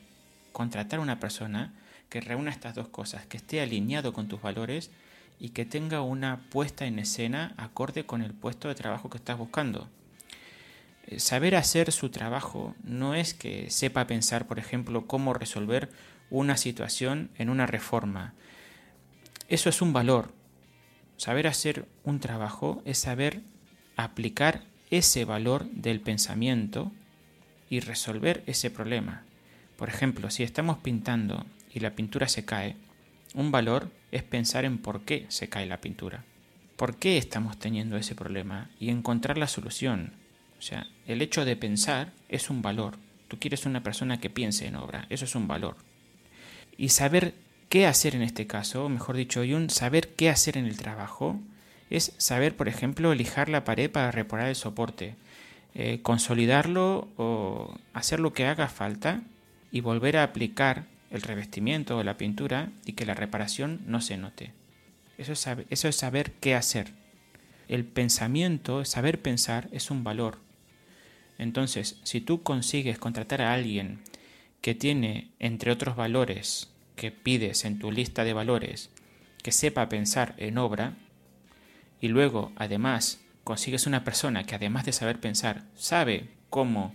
contratar 0.52 1.00
una 1.00 1.20
persona 1.20 1.74
que 2.08 2.20
reúna 2.20 2.50
estas 2.50 2.74
dos 2.74 2.88
cosas, 2.88 3.26
que 3.26 3.36
esté 3.36 3.60
alineado 3.60 4.12
con 4.12 4.28
tus 4.28 4.40
valores 4.40 4.90
y 5.38 5.50
que 5.50 5.64
tenga 5.64 6.02
una 6.02 6.40
puesta 6.50 6.86
en 6.86 6.98
escena 6.98 7.54
acorde 7.56 8.06
con 8.06 8.22
el 8.22 8.32
puesto 8.32 8.68
de 8.68 8.74
trabajo 8.74 9.10
que 9.10 9.18
estás 9.18 9.38
buscando. 9.38 9.88
Eh, 11.06 11.18
saber 11.18 11.56
hacer 11.56 11.92
su 11.92 12.10
trabajo 12.10 12.74
no 12.84 13.14
es 13.14 13.34
que 13.34 13.70
sepa 13.70 14.06
pensar, 14.06 14.46
por 14.46 14.58
ejemplo, 14.58 15.06
cómo 15.06 15.34
resolver 15.34 15.90
una 16.30 16.56
situación 16.56 17.30
en 17.36 17.50
una 17.50 17.66
reforma. 17.66 18.34
Eso 19.48 19.68
es 19.68 19.82
un 19.82 19.92
valor. 19.92 20.32
Saber 21.16 21.46
hacer 21.46 21.86
un 22.04 22.20
trabajo 22.20 22.82
es 22.84 22.98
saber 22.98 23.42
aplicar 23.96 24.62
ese 24.90 25.24
valor 25.24 25.64
del 25.70 26.00
pensamiento 26.00 26.92
y 27.68 27.80
resolver 27.80 28.42
ese 28.46 28.70
problema. 28.70 29.24
Por 29.76 29.88
ejemplo, 29.88 30.30
si 30.30 30.42
estamos 30.42 30.78
pintando 30.78 31.44
y 31.72 31.80
la 31.80 31.94
pintura 31.94 32.28
se 32.28 32.44
cae, 32.44 32.76
un 33.34 33.50
valor 33.50 33.90
es 34.10 34.22
pensar 34.22 34.64
en 34.64 34.78
por 34.78 35.02
qué 35.02 35.26
se 35.28 35.48
cae 35.48 35.66
la 35.66 35.80
pintura. 35.80 36.24
¿Por 36.76 36.96
qué 36.96 37.18
estamos 37.18 37.58
teniendo 37.58 37.96
ese 37.96 38.14
problema? 38.14 38.70
Y 38.78 38.90
encontrar 38.90 39.38
la 39.38 39.46
solución. 39.46 40.12
O 40.58 40.62
sea, 40.62 40.86
el 41.06 41.22
hecho 41.22 41.44
de 41.44 41.56
pensar 41.56 42.12
es 42.28 42.50
un 42.50 42.62
valor. 42.62 42.96
Tú 43.28 43.38
quieres 43.38 43.66
una 43.66 43.82
persona 43.82 44.20
que 44.20 44.30
piense 44.30 44.66
en 44.66 44.76
obra, 44.76 45.06
eso 45.08 45.24
es 45.24 45.34
un 45.34 45.48
valor. 45.48 45.76
Y 46.76 46.90
saber 46.90 47.34
qué 47.68 47.86
hacer 47.86 48.14
en 48.14 48.22
este 48.22 48.46
caso, 48.46 48.88
mejor 48.88 49.16
dicho, 49.16 49.44
y 49.44 49.54
un 49.54 49.70
saber 49.70 50.10
qué 50.10 50.28
hacer 50.28 50.58
en 50.58 50.66
el 50.66 50.76
trabajo, 50.76 51.40
es 51.88 52.14
saber, 52.18 52.56
por 52.56 52.68
ejemplo, 52.68 53.14
lijar 53.14 53.48
la 53.48 53.64
pared 53.64 53.90
para 53.90 54.10
reparar 54.10 54.48
el 54.48 54.56
soporte, 54.56 55.14
eh, 55.74 56.00
consolidarlo 56.02 57.08
o 57.16 57.74
hacer 57.94 58.20
lo 58.20 58.32
que 58.32 58.46
haga 58.46 58.68
falta 58.68 59.22
y 59.70 59.80
volver 59.80 60.16
a 60.16 60.22
aplicar 60.22 60.84
el 61.12 61.22
revestimiento 61.22 61.96
o 61.96 62.02
la 62.02 62.16
pintura 62.16 62.72
y 62.84 62.94
que 62.94 63.06
la 63.06 63.14
reparación 63.14 63.82
no 63.86 64.00
se 64.00 64.16
note. 64.16 64.52
Eso 65.18 65.32
es, 65.32 65.46
eso 65.70 65.88
es 65.88 65.96
saber 65.96 66.32
qué 66.32 66.54
hacer. 66.54 66.92
El 67.68 67.84
pensamiento, 67.84 68.84
saber 68.84 69.22
pensar, 69.22 69.68
es 69.72 69.90
un 69.90 70.02
valor 70.02 70.38
entonces, 71.42 71.98
si 72.04 72.20
tú 72.20 72.44
consigues 72.44 72.98
contratar 72.98 73.42
a 73.42 73.52
alguien 73.52 73.98
que 74.60 74.76
tiene, 74.76 75.32
entre 75.40 75.72
otros 75.72 75.96
valores 75.96 76.70
que 76.94 77.10
pides 77.10 77.64
en 77.64 77.80
tu 77.80 77.90
lista 77.90 78.22
de 78.22 78.32
valores, 78.32 78.90
que 79.42 79.50
sepa 79.50 79.88
pensar 79.88 80.34
en 80.38 80.56
obra, 80.56 80.94
y 82.00 82.06
luego, 82.06 82.52
además, 82.54 83.20
consigues 83.42 83.88
una 83.88 84.04
persona 84.04 84.44
que 84.44 84.54
además 84.54 84.84
de 84.84 84.92
saber 84.92 85.18
pensar, 85.18 85.64
sabe 85.74 86.28
cómo 86.48 86.94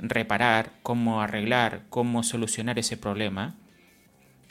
reparar, 0.00 0.72
cómo 0.82 1.22
arreglar, 1.22 1.82
cómo 1.88 2.22
solucionar 2.22 2.78
ese 2.78 2.96
problema, 2.96 3.54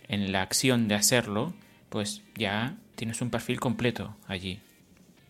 en 0.07 0.31
la 0.31 0.41
acción 0.41 0.87
de 0.87 0.95
hacerlo, 0.95 1.53
pues 1.89 2.21
ya 2.35 2.75
tienes 2.95 3.21
un 3.21 3.29
perfil 3.29 3.59
completo 3.59 4.15
allí. 4.27 4.59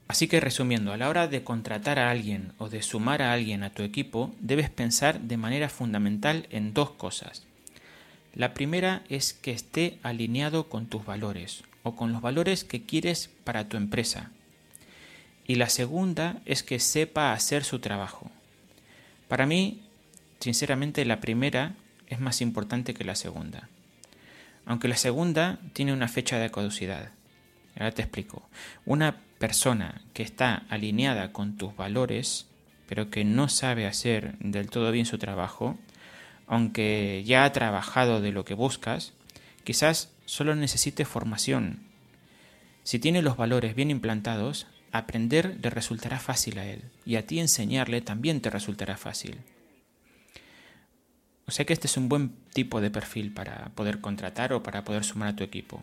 Así 0.07 0.27
que 0.27 0.39
resumiendo, 0.39 0.91
a 0.91 0.97
la 0.97 1.07
hora 1.07 1.27
de 1.27 1.43
contratar 1.43 1.99
a 1.99 2.09
alguien 2.09 2.53
o 2.57 2.67
de 2.67 2.81
sumar 2.81 3.21
a 3.21 3.31
alguien 3.31 3.63
a 3.63 3.69
tu 3.69 3.83
equipo, 3.83 4.33
debes 4.39 4.69
pensar 4.71 5.21
de 5.21 5.37
manera 5.37 5.69
fundamental 5.69 6.47
en 6.49 6.73
dos 6.73 6.91
cosas. 6.91 7.45
La 8.33 8.55
primera 8.55 9.03
es 9.09 9.33
que 9.33 9.51
esté 9.51 9.99
alineado 10.01 10.67
con 10.67 10.87
tus 10.87 11.05
valores 11.05 11.63
o 11.83 11.95
con 11.95 12.11
los 12.11 12.21
valores 12.21 12.63
que 12.63 12.83
quieres 12.83 13.29
para 13.43 13.69
tu 13.69 13.77
empresa. 13.77 14.31
Y 15.45 15.55
la 15.55 15.69
segunda 15.69 16.41
es 16.45 16.63
que 16.63 16.79
sepa 16.79 17.33
hacer 17.33 17.63
su 17.63 17.79
trabajo. 17.79 18.31
Para 19.27 19.45
mí, 19.45 19.81
sinceramente, 20.39 21.05
la 21.05 21.19
primera 21.19 21.75
es 22.07 22.19
más 22.19 22.41
importante 22.41 22.93
que 22.93 23.03
la 23.03 23.15
segunda. 23.15 23.69
Aunque 24.65 24.87
la 24.87 24.97
segunda 24.97 25.59
tiene 25.73 25.93
una 25.93 26.07
fecha 26.07 26.37
de 26.37 26.51
caducidad. 26.51 27.11
Ahora 27.75 27.91
te 27.91 28.01
explico. 28.01 28.47
Una 28.85 29.17
persona 29.37 30.01
que 30.13 30.23
está 30.23 30.63
alineada 30.69 31.31
con 31.31 31.57
tus 31.57 31.75
valores, 31.75 32.47
pero 32.87 33.09
que 33.09 33.23
no 33.23 33.49
sabe 33.49 33.87
hacer 33.87 34.37
del 34.39 34.69
todo 34.69 34.91
bien 34.91 35.05
su 35.05 35.17
trabajo, 35.17 35.77
aunque 36.47 37.23
ya 37.25 37.45
ha 37.45 37.51
trabajado 37.53 38.21
de 38.21 38.31
lo 38.31 38.43
que 38.43 38.53
buscas, 38.53 39.13
quizás 39.63 40.11
solo 40.25 40.55
necesite 40.55 41.05
formación. 41.05 41.79
Si 42.83 42.99
tiene 42.99 43.21
los 43.21 43.37
valores 43.37 43.75
bien 43.75 43.91
implantados, 43.91 44.67
aprender 44.91 45.57
le 45.61 45.69
resultará 45.69 46.19
fácil 46.19 46.57
a 46.57 46.65
él 46.65 46.83
y 47.05 47.15
a 47.15 47.25
ti 47.27 47.39
enseñarle 47.39 48.01
también 48.01 48.41
te 48.41 48.49
resultará 48.49 48.97
fácil. 48.97 49.37
O 51.49 51.51
sea 51.51 51.65
que 51.65 51.73
este 51.73 51.87
es 51.87 51.97
un 51.97 52.09
buen 52.09 52.31
tipo 52.53 52.79
de 52.79 52.91
perfil 52.91 53.33
para 53.33 53.71
poder 53.73 54.01
contratar 54.01 54.53
o 54.53 54.61
para 54.61 54.83
poder 54.83 55.03
sumar 55.03 55.29
a 55.29 55.35
tu 55.35 55.43
equipo. 55.43 55.81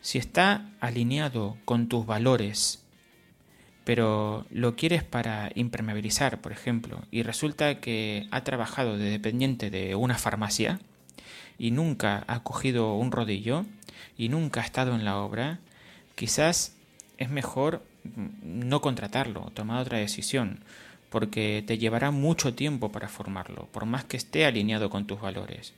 Si 0.00 0.18
está 0.18 0.70
alineado 0.78 1.56
con 1.64 1.88
tus 1.88 2.06
valores, 2.06 2.84
pero 3.82 4.46
lo 4.52 4.76
quieres 4.76 5.02
para 5.02 5.50
impermeabilizar, 5.56 6.40
por 6.42 6.52
ejemplo, 6.52 7.02
y 7.10 7.24
resulta 7.24 7.80
que 7.80 8.28
ha 8.30 8.44
trabajado 8.44 8.96
de 8.96 9.10
dependiente 9.10 9.68
de 9.68 9.96
una 9.96 10.16
farmacia 10.16 10.78
y 11.58 11.72
nunca 11.72 12.22
ha 12.28 12.44
cogido 12.44 12.94
un 12.94 13.10
rodillo 13.10 13.66
y 14.16 14.28
nunca 14.28 14.60
ha 14.60 14.64
estado 14.64 14.94
en 14.94 15.04
la 15.04 15.16
obra, 15.18 15.58
quizás 16.14 16.76
es 17.18 17.30
mejor 17.30 17.82
no 18.44 18.80
contratarlo, 18.80 19.50
tomar 19.54 19.82
otra 19.82 19.98
decisión, 19.98 20.60
porque 21.16 21.64
te 21.66 21.78
llevará 21.78 22.10
mucho 22.10 22.52
tiempo 22.52 22.92
para 22.92 23.08
formarlo, 23.08 23.68
por 23.72 23.86
más 23.86 24.04
que 24.04 24.18
esté 24.18 24.44
alineado 24.44 24.90
con 24.90 25.06
tus 25.06 25.18
valores 25.18 25.72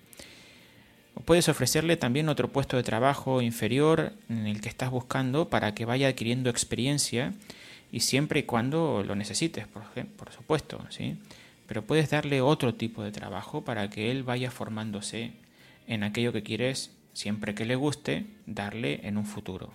puedes 1.24 1.48
ofrecerle 1.48 1.96
también 1.96 2.28
otro 2.28 2.48
puesto 2.48 2.76
de 2.76 2.82
trabajo 2.82 3.42
inferior 3.42 4.12
en 4.28 4.46
el 4.46 4.60
que 4.60 4.68
estás 4.68 4.90
buscando 4.90 5.48
para 5.48 5.74
que 5.74 5.84
vaya 5.84 6.08
adquiriendo 6.08 6.50
experiencia 6.50 7.34
y 7.90 8.00
siempre 8.00 8.40
y 8.40 8.42
cuando 8.44 9.02
lo 9.06 9.14
necesites, 9.14 9.66
por, 9.66 9.82
por 10.16 10.32
supuesto, 10.32 10.84
¿sí? 10.90 11.18
Pero 11.66 11.84
puedes 11.84 12.10
darle 12.10 12.40
otro 12.40 12.74
tipo 12.74 13.02
de 13.02 13.12
trabajo 13.12 13.64
para 13.64 13.90
que 13.90 14.10
él 14.10 14.22
vaya 14.22 14.50
formándose 14.50 15.32
en 15.86 16.02
aquello 16.02 16.32
que 16.32 16.42
quieres, 16.42 16.92
siempre 17.12 17.54
que 17.54 17.64
le 17.64 17.76
guste, 17.76 18.26
darle 18.46 19.00
en 19.04 19.18
un 19.18 19.26
futuro. 19.26 19.72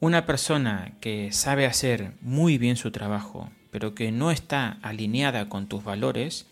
Una 0.00 0.26
persona 0.26 0.92
que 1.00 1.32
sabe 1.32 1.66
hacer 1.66 2.12
muy 2.20 2.58
bien 2.58 2.76
su 2.76 2.90
trabajo, 2.90 3.50
pero 3.76 3.94
que 3.94 4.10
no 4.10 4.30
está 4.30 4.78
alineada 4.80 5.50
con 5.50 5.66
tus 5.66 5.84
valores, 5.84 6.46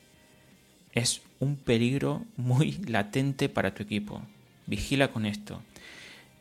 es 0.93 1.23
un 1.41 1.57
peligro 1.57 2.23
muy 2.37 2.73
latente 2.87 3.49
para 3.49 3.73
tu 3.73 3.83
equipo. 3.83 4.21
Vigila 4.67 5.09
con 5.09 5.25
esto. 5.25 5.63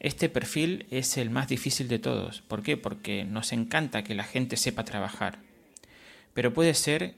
Este 0.02 0.28
perfil 0.28 0.86
es 0.92 1.16
el 1.16 1.30
más 1.30 1.48
difícil 1.48 1.88
de 1.88 2.00
todos. 2.00 2.42
¿Por 2.42 2.64
qué? 2.64 2.76
Porque 2.76 3.24
nos 3.24 3.54
encanta 3.54 4.04
que 4.04 4.14
la 4.14 4.26
gente 4.26 4.58
sepa 4.58 4.84
trabajar. 4.84 5.40
Pero 6.34 6.54
puede 6.54 6.74
ser 6.74 7.16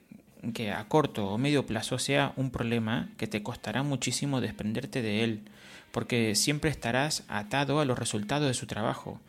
que 0.53 0.71
a 0.71 0.87
corto 0.87 1.29
o 1.29 1.39
medio 1.39 1.65
plazo 1.65 1.97
sea 1.97 2.33
un 2.35 2.51
problema 2.51 3.09
que 3.17 3.25
te 3.25 3.41
costará 3.41 3.81
muchísimo 3.81 4.41
desprenderte 4.41 5.01
de 5.01 5.23
él, 5.23 5.41
porque 5.91 6.35
siempre 6.35 6.69
estarás 6.69 7.23
atado 7.29 7.79
a 7.79 7.85
los 7.85 7.97
resultados 7.97 8.47
de 8.47 8.53
su 8.53 8.67
trabajo. 8.67 9.19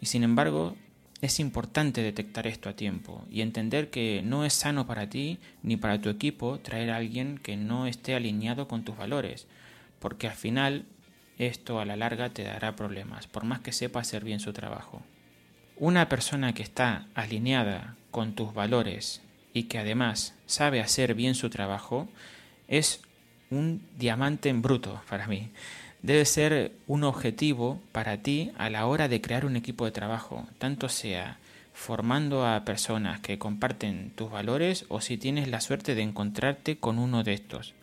Y 0.00 0.06
sin 0.06 0.22
embargo, 0.22 0.76
es 1.20 1.38
importante 1.38 2.02
detectar 2.02 2.46
esto 2.46 2.68
a 2.68 2.76
tiempo 2.76 3.24
y 3.30 3.42
entender 3.42 3.90
que 3.90 4.22
no 4.24 4.44
es 4.44 4.54
sano 4.54 4.86
para 4.86 5.08
ti 5.10 5.38
ni 5.62 5.76
para 5.76 6.00
tu 6.00 6.08
equipo 6.08 6.60
traer 6.60 6.90
a 6.90 6.96
alguien 6.96 7.38
que 7.38 7.56
no 7.56 7.86
esté 7.86 8.14
alineado 8.14 8.68
con 8.68 8.84
tus 8.84 8.96
valores, 8.96 9.46
porque 9.98 10.28
al 10.28 10.34
final 10.34 10.86
esto 11.38 11.78
a 11.78 11.84
la 11.84 11.96
larga 11.96 12.30
te 12.30 12.44
dará 12.44 12.74
problemas, 12.74 13.26
por 13.26 13.44
más 13.44 13.60
que 13.60 13.72
sepa 13.72 14.00
hacer 14.00 14.24
bien 14.24 14.40
su 14.40 14.52
trabajo. 14.52 15.02
Una 15.76 16.08
persona 16.08 16.54
que 16.54 16.62
está 16.62 17.06
alineada 17.14 17.96
con 18.10 18.34
tus 18.34 18.54
valores 18.54 19.22
y 19.52 19.64
que 19.64 19.78
además 19.78 20.34
sabe 20.46 20.80
hacer 20.80 21.14
bien 21.14 21.34
su 21.34 21.50
trabajo 21.50 22.08
es 22.68 23.02
un 23.50 23.82
diamante 23.98 24.48
en 24.48 24.62
bruto 24.62 25.02
para 25.08 25.26
mí 25.26 25.50
debe 26.02 26.24
ser 26.24 26.72
un 26.86 27.04
objetivo 27.04 27.80
para 27.92 28.18
ti 28.18 28.52
a 28.56 28.70
la 28.70 28.86
hora 28.86 29.08
de 29.08 29.20
crear 29.20 29.44
un 29.44 29.56
equipo 29.56 29.84
de 29.84 29.90
trabajo, 29.92 30.46
tanto 30.58 30.88
sea 30.88 31.38
formando 31.72 32.46
a 32.46 32.64
personas 32.64 33.20
que 33.20 33.38
comparten 33.38 34.10
tus 34.14 34.30
valores 34.30 34.84
o 34.88 35.00
si 35.00 35.16
tienes 35.16 35.48
la 35.48 35.60
suerte 35.60 35.94
de 35.94 36.02
encontrarte 36.02 36.76
con 36.76 36.98
uno 36.98 37.22
de 37.22 37.32
estos. 37.32 37.74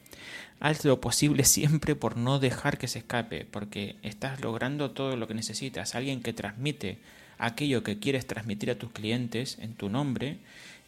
Haz 0.60 0.86
lo 0.86 1.02
posible 1.02 1.44
siempre 1.46 1.96
por 1.96 2.18
no 2.18 2.40
dejar 2.40 2.78
que 2.78 2.88
se 2.88 3.00
escape, 3.00 3.46
porque 3.50 3.96
estás 4.04 4.42
logrando 4.42 4.92
todo 4.92 5.16
lo 5.16 5.28
que 5.28 5.34
necesitas. 5.34 5.96
Alguien 5.96 6.22
que 6.22 6.34
transmite 6.34 7.00
aquello 7.38 7.84
que 7.84 8.00
quieres 8.00 8.26
transmitir 8.28 8.72
a 8.72 8.78
tus 8.78 8.92
clientes 8.92 9.58
en 9.60 9.74
tu 9.74 9.90
nombre 9.90 10.38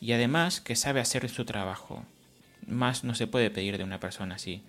y 0.02 0.14
además 0.14 0.62
que 0.62 0.76
sabe 0.76 1.00
hacer 1.00 1.30
su 1.30 1.46
trabajo. 1.46 2.04
Más 2.68 3.04
no 3.04 3.16
se 3.16 3.28
puede 3.28 3.50
pedir 3.50 3.78
de 3.78 3.84
una 3.84 4.00
persona 4.00 4.36
así. 4.36 4.62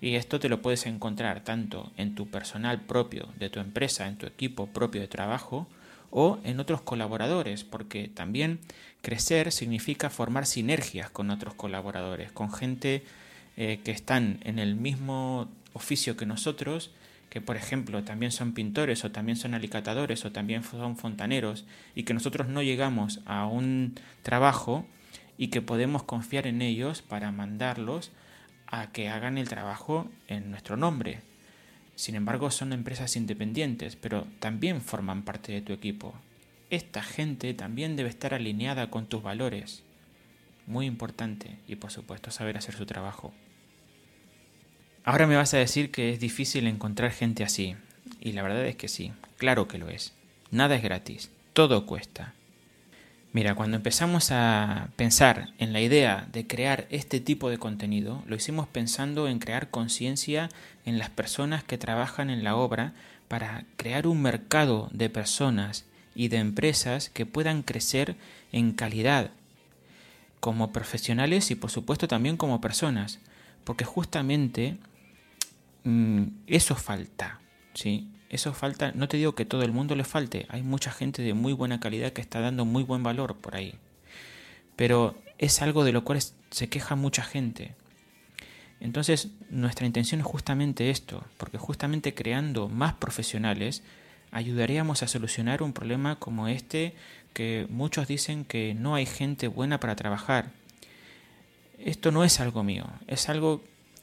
Y 0.00 0.16
esto 0.16 0.38
te 0.38 0.48
lo 0.48 0.60
puedes 0.60 0.86
encontrar 0.86 1.42
tanto 1.42 1.90
en 1.96 2.14
tu 2.14 2.28
personal 2.28 2.82
propio 2.82 3.28
de 3.38 3.50
tu 3.50 3.60
empresa, 3.60 4.06
en 4.06 4.16
tu 4.16 4.26
equipo 4.26 4.66
propio 4.66 5.00
de 5.00 5.08
trabajo, 5.08 5.66
o 6.10 6.38
en 6.44 6.60
otros 6.60 6.80
colaboradores, 6.82 7.64
porque 7.64 8.08
también 8.08 8.60
crecer 9.02 9.52
significa 9.52 10.10
formar 10.10 10.46
sinergias 10.46 11.10
con 11.10 11.30
otros 11.30 11.54
colaboradores, 11.54 12.32
con 12.32 12.52
gente 12.52 13.02
eh, 13.56 13.80
que 13.84 13.90
están 13.90 14.38
en 14.44 14.58
el 14.58 14.76
mismo 14.76 15.48
oficio 15.72 16.16
que 16.16 16.26
nosotros, 16.26 16.90
que 17.28 17.40
por 17.40 17.56
ejemplo 17.56 18.02
también 18.04 18.32
son 18.32 18.52
pintores 18.52 19.04
o 19.04 19.10
también 19.10 19.36
son 19.36 19.54
alicatadores 19.54 20.24
o 20.24 20.32
también 20.32 20.62
son 20.62 20.96
fontaneros, 20.96 21.64
y 21.94 22.04
que 22.04 22.14
nosotros 22.14 22.48
no 22.48 22.62
llegamos 22.62 23.20
a 23.26 23.46
un 23.46 23.94
trabajo 24.22 24.86
y 25.38 25.48
que 25.48 25.60
podemos 25.60 26.02
confiar 26.02 26.46
en 26.46 26.62
ellos 26.62 27.02
para 27.02 27.30
mandarlos 27.32 28.10
a 28.66 28.92
que 28.92 29.08
hagan 29.08 29.38
el 29.38 29.48
trabajo 29.48 30.08
en 30.28 30.50
nuestro 30.50 30.76
nombre. 30.76 31.20
Sin 31.94 32.14
embargo, 32.14 32.50
son 32.50 32.72
empresas 32.72 33.16
independientes, 33.16 33.96
pero 33.96 34.26
también 34.40 34.80
forman 34.82 35.22
parte 35.22 35.52
de 35.52 35.62
tu 35.62 35.72
equipo. 35.72 36.14
Esta 36.68 37.02
gente 37.02 37.54
también 37.54 37.96
debe 37.96 38.08
estar 38.08 38.34
alineada 38.34 38.90
con 38.90 39.06
tus 39.06 39.22
valores. 39.22 39.82
Muy 40.66 40.86
importante 40.86 41.58
y 41.68 41.76
por 41.76 41.90
supuesto 41.90 42.30
saber 42.30 42.56
hacer 42.56 42.74
su 42.74 42.86
trabajo. 42.86 43.32
Ahora 45.04 45.28
me 45.28 45.36
vas 45.36 45.54
a 45.54 45.58
decir 45.58 45.92
que 45.92 46.12
es 46.12 46.18
difícil 46.18 46.66
encontrar 46.66 47.12
gente 47.12 47.44
así. 47.44 47.76
Y 48.20 48.32
la 48.32 48.42
verdad 48.42 48.66
es 48.66 48.76
que 48.76 48.88
sí, 48.88 49.12
claro 49.36 49.68
que 49.68 49.78
lo 49.78 49.88
es. 49.88 50.12
Nada 50.50 50.74
es 50.74 50.82
gratis, 50.82 51.30
todo 51.52 51.86
cuesta. 51.86 52.34
Mira, 53.36 53.54
cuando 53.54 53.76
empezamos 53.76 54.32
a 54.32 54.88
pensar 54.96 55.50
en 55.58 55.74
la 55.74 55.82
idea 55.82 56.26
de 56.32 56.46
crear 56.46 56.86
este 56.88 57.20
tipo 57.20 57.50
de 57.50 57.58
contenido, 57.58 58.22
lo 58.26 58.34
hicimos 58.34 58.66
pensando 58.66 59.28
en 59.28 59.40
crear 59.40 59.68
conciencia 59.68 60.48
en 60.86 60.98
las 60.98 61.10
personas 61.10 61.62
que 61.62 61.76
trabajan 61.76 62.30
en 62.30 62.44
la 62.44 62.56
obra 62.56 62.94
para 63.28 63.66
crear 63.76 64.06
un 64.06 64.22
mercado 64.22 64.88
de 64.90 65.10
personas 65.10 65.84
y 66.14 66.28
de 66.28 66.38
empresas 66.38 67.10
que 67.10 67.26
puedan 67.26 67.62
crecer 67.62 68.16
en 68.52 68.72
calidad 68.72 69.32
como 70.40 70.72
profesionales 70.72 71.50
y 71.50 71.56
por 71.56 71.70
supuesto 71.70 72.08
también 72.08 72.38
como 72.38 72.62
personas, 72.62 73.18
porque 73.64 73.84
justamente 73.84 74.78
mm, 75.84 76.22
eso 76.46 76.74
falta, 76.74 77.42
¿sí? 77.74 78.08
Eso 78.28 78.52
falta, 78.52 78.92
no 78.92 79.08
te 79.08 79.16
digo 79.16 79.34
que 79.34 79.44
todo 79.44 79.62
el 79.62 79.72
mundo 79.72 79.94
le 79.94 80.04
falte, 80.04 80.46
hay 80.48 80.62
mucha 80.62 80.90
gente 80.90 81.22
de 81.22 81.34
muy 81.34 81.52
buena 81.52 81.80
calidad 81.80 82.12
que 82.12 82.20
está 82.20 82.40
dando 82.40 82.64
muy 82.64 82.82
buen 82.82 83.02
valor 83.02 83.36
por 83.36 83.56
ahí, 83.56 83.74
pero 84.74 85.14
es 85.38 85.62
algo 85.62 85.84
de 85.84 85.92
lo 85.92 86.04
cual 86.04 86.20
se 86.50 86.68
queja 86.68 86.96
mucha 86.96 87.22
gente. 87.22 87.74
Entonces 88.80 89.28
nuestra 89.50 89.86
intención 89.86 90.20
es 90.20 90.26
justamente 90.26 90.90
esto, 90.90 91.24
porque 91.38 91.58
justamente 91.58 92.14
creando 92.14 92.68
más 92.68 92.94
profesionales 92.94 93.82
ayudaríamos 94.32 95.02
a 95.02 95.08
solucionar 95.08 95.62
un 95.62 95.72
problema 95.72 96.16
como 96.16 96.48
este 96.48 96.94
que 97.32 97.66
muchos 97.70 98.08
dicen 98.08 98.44
que 98.44 98.74
no 98.74 98.94
hay 98.94 99.06
gente 99.06 99.48
buena 99.48 99.78
para 99.80 99.96
trabajar. 99.96 100.50
Esto 101.78 102.10
no 102.10 102.24
es 102.24 102.40
algo 102.40 102.62
mío, 102.64 102.86
es 103.06 103.28
algo 103.28 103.62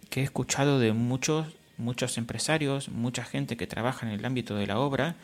que 0.09 0.21
he 0.21 0.23
escuchado 0.23 0.79
de 0.79 0.93
muchos 0.93 1.47
muchos 1.83 2.17
empresarios, 2.17 2.89
mucha 2.89 3.23
gente 3.23 3.57
que 3.57 3.67
trabaja 3.67 4.07
en 4.07 4.13
el 4.13 4.25
ámbito 4.25 4.55
de 4.55 4.67
la 4.67 4.79
obra 4.79 5.15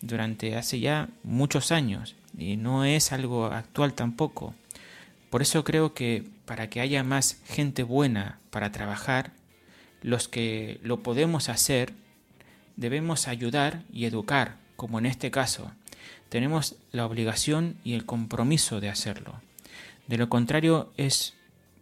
durante 0.00 0.56
hace 0.56 0.80
ya 0.80 1.08
muchos 1.22 1.72
años 1.72 2.14
y 2.38 2.56
no 2.56 2.84
es 2.84 3.12
algo 3.12 3.46
actual 3.46 3.94
tampoco. 3.94 4.54
Por 5.30 5.42
eso 5.42 5.64
creo 5.64 5.94
que 5.94 6.24
para 6.46 6.70
que 6.70 6.80
haya 6.80 7.02
más 7.02 7.38
gente 7.46 7.82
buena 7.82 8.38
para 8.50 8.70
trabajar, 8.70 9.32
los 10.02 10.28
que 10.28 10.78
lo 10.82 11.02
podemos 11.02 11.48
hacer 11.48 11.92
debemos 12.76 13.28
ayudar 13.28 13.82
y 13.92 14.04
educar, 14.04 14.56
como 14.76 14.98
en 14.98 15.06
este 15.06 15.30
caso. 15.30 15.72
Tenemos 16.28 16.76
la 16.92 17.06
obligación 17.06 17.76
y 17.84 17.94
el 17.94 18.04
compromiso 18.04 18.80
de 18.80 18.90
hacerlo. 18.90 19.40
De 20.06 20.18
lo 20.18 20.28
contrario 20.28 20.92
es 20.96 21.34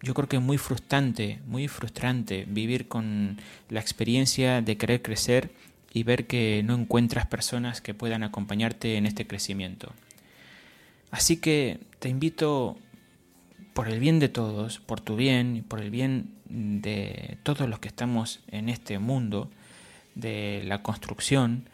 yo 0.03 0.15
creo 0.15 0.29
que 0.29 0.37
es 0.37 0.43
muy 0.43 0.59
frustrante, 0.59 1.39
muy 1.47 1.69
frustrante 1.69 2.45
vivir 2.49 2.89
con 2.89 3.39
la 3.69 3.81
experiencia 3.81 4.61
de 4.61 4.77
querer 4.77 5.01
crecer 5.01 5.51
y 5.95 6.03
ver 6.03 6.27
que 6.27 6.63
no 6.65 6.75
encuentras 6.75 7.27
personas 7.27 7.81
que 7.81 7.95
puedan 7.95 8.23
acompañarte 8.23 8.97
en 8.97 9.07
este 9.07 9.27
crecimiento. 9.27 9.93
Así 11.11 11.37
que 11.37 11.79
te 12.01 12.09
invito, 12.09 12.77
por 13.75 13.89
el 13.89 14.01
bien 14.01 14.19
de 14.19 14.29
todos, 14.29 14.81
por 14.81 15.01
tu 15.01 15.17
bien 15.17 15.57
y 15.57 15.63
por 15.63 15.81
el 15.81 15.91
bien 15.91 16.35
de 16.47 17.39
todos 17.43 17.69
los 17.69 17.79
que 17.79 17.89
estamos 17.89 18.41
en 18.49 18.69
este 18.69 18.99
mundo 18.99 19.51
de 20.15 20.63
la 20.65 20.83
construcción, 20.83 21.69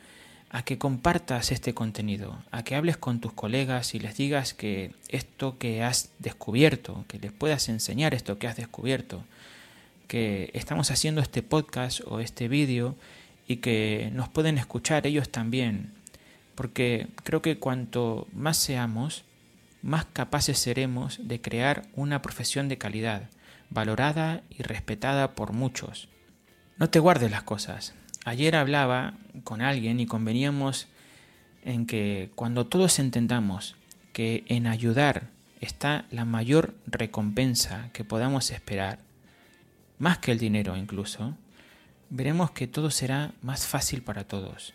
a 0.51 0.63
que 0.63 0.79
compartas 0.79 1.53
este 1.53 1.75
contenido, 1.75 2.43
a 2.51 2.63
que 2.63 2.75
hables 2.75 2.97
con 2.97 3.21
tus 3.21 3.33
colegas 3.33 3.95
y 3.95 4.01
les 4.01 4.17
digas 4.17 4.55
que 4.55 4.93
esto 5.09 5.59
que 5.59 5.83
has 5.83 6.11
descubierto, 6.19 7.05
que 7.07 7.19
les 7.19 7.33
puedas 7.33 7.69
enseñar 7.69 8.15
esto 8.15 8.39
que 8.39 8.47
has 8.47 8.57
descubierto, 8.57 9.25
que 10.07 10.51
estamos 10.55 10.91
haciendo 10.91 11.21
este 11.21 11.43
podcast 11.43 12.01
o 12.07 12.21
este 12.21 12.49
vídeo 12.49 12.97
y 13.47 13.57
que 13.57 14.11
nos 14.15 14.29
pueden 14.29 14.57
escuchar 14.57 15.07
ellos 15.07 15.29
también, 15.31 15.93
porque 16.55 17.09
creo 17.25 17.43
que 17.43 17.59
cuanto 17.59 18.27
más 18.33 18.57
seamos, 18.57 19.25
más 19.83 20.07
capaces 20.07 20.59
seremos 20.59 21.21
de 21.23 21.41
crear 21.41 21.83
una 21.95 22.23
profesión 22.23 22.69
de 22.69 22.79
calidad, 22.79 23.29
valorada 23.71 24.43
y 24.51 24.63
respetada 24.63 25.35
por 25.35 25.53
muchos. 25.53 26.09
No 26.79 26.89
te 26.89 27.01
guardes 27.01 27.31
las 27.31 27.43
cosas, 27.43 27.95
Ayer 28.29 28.57
hablaba 28.57 29.15
con 29.43 29.63
alguien 29.63 30.01
y 30.01 30.07
conveníamos 30.07 30.87
en 31.65 31.87
que 31.87 32.31
cuando 32.35 32.67
todos 32.67 32.99
entendamos 32.99 33.75
que 34.13 34.45
en 34.49 34.67
ayudar 34.67 35.31
está 35.63 36.05
la 36.11 36.27
mayor 36.27 36.75
recompensa 36.87 37.89
que 37.95 38.05
podamos 38.05 38.51
esperar, 38.51 38.99
más 39.99 40.19
que 40.19 40.33
el 40.33 40.39
dinero 40.39 40.77
incluso, 40.77 41.39
veremos 42.11 42.51
que 42.51 42.67
todo 42.67 42.91
será 42.91 43.33
más 43.41 43.67
fácil 43.67 44.03
para 44.03 44.25
todos. 44.25 44.75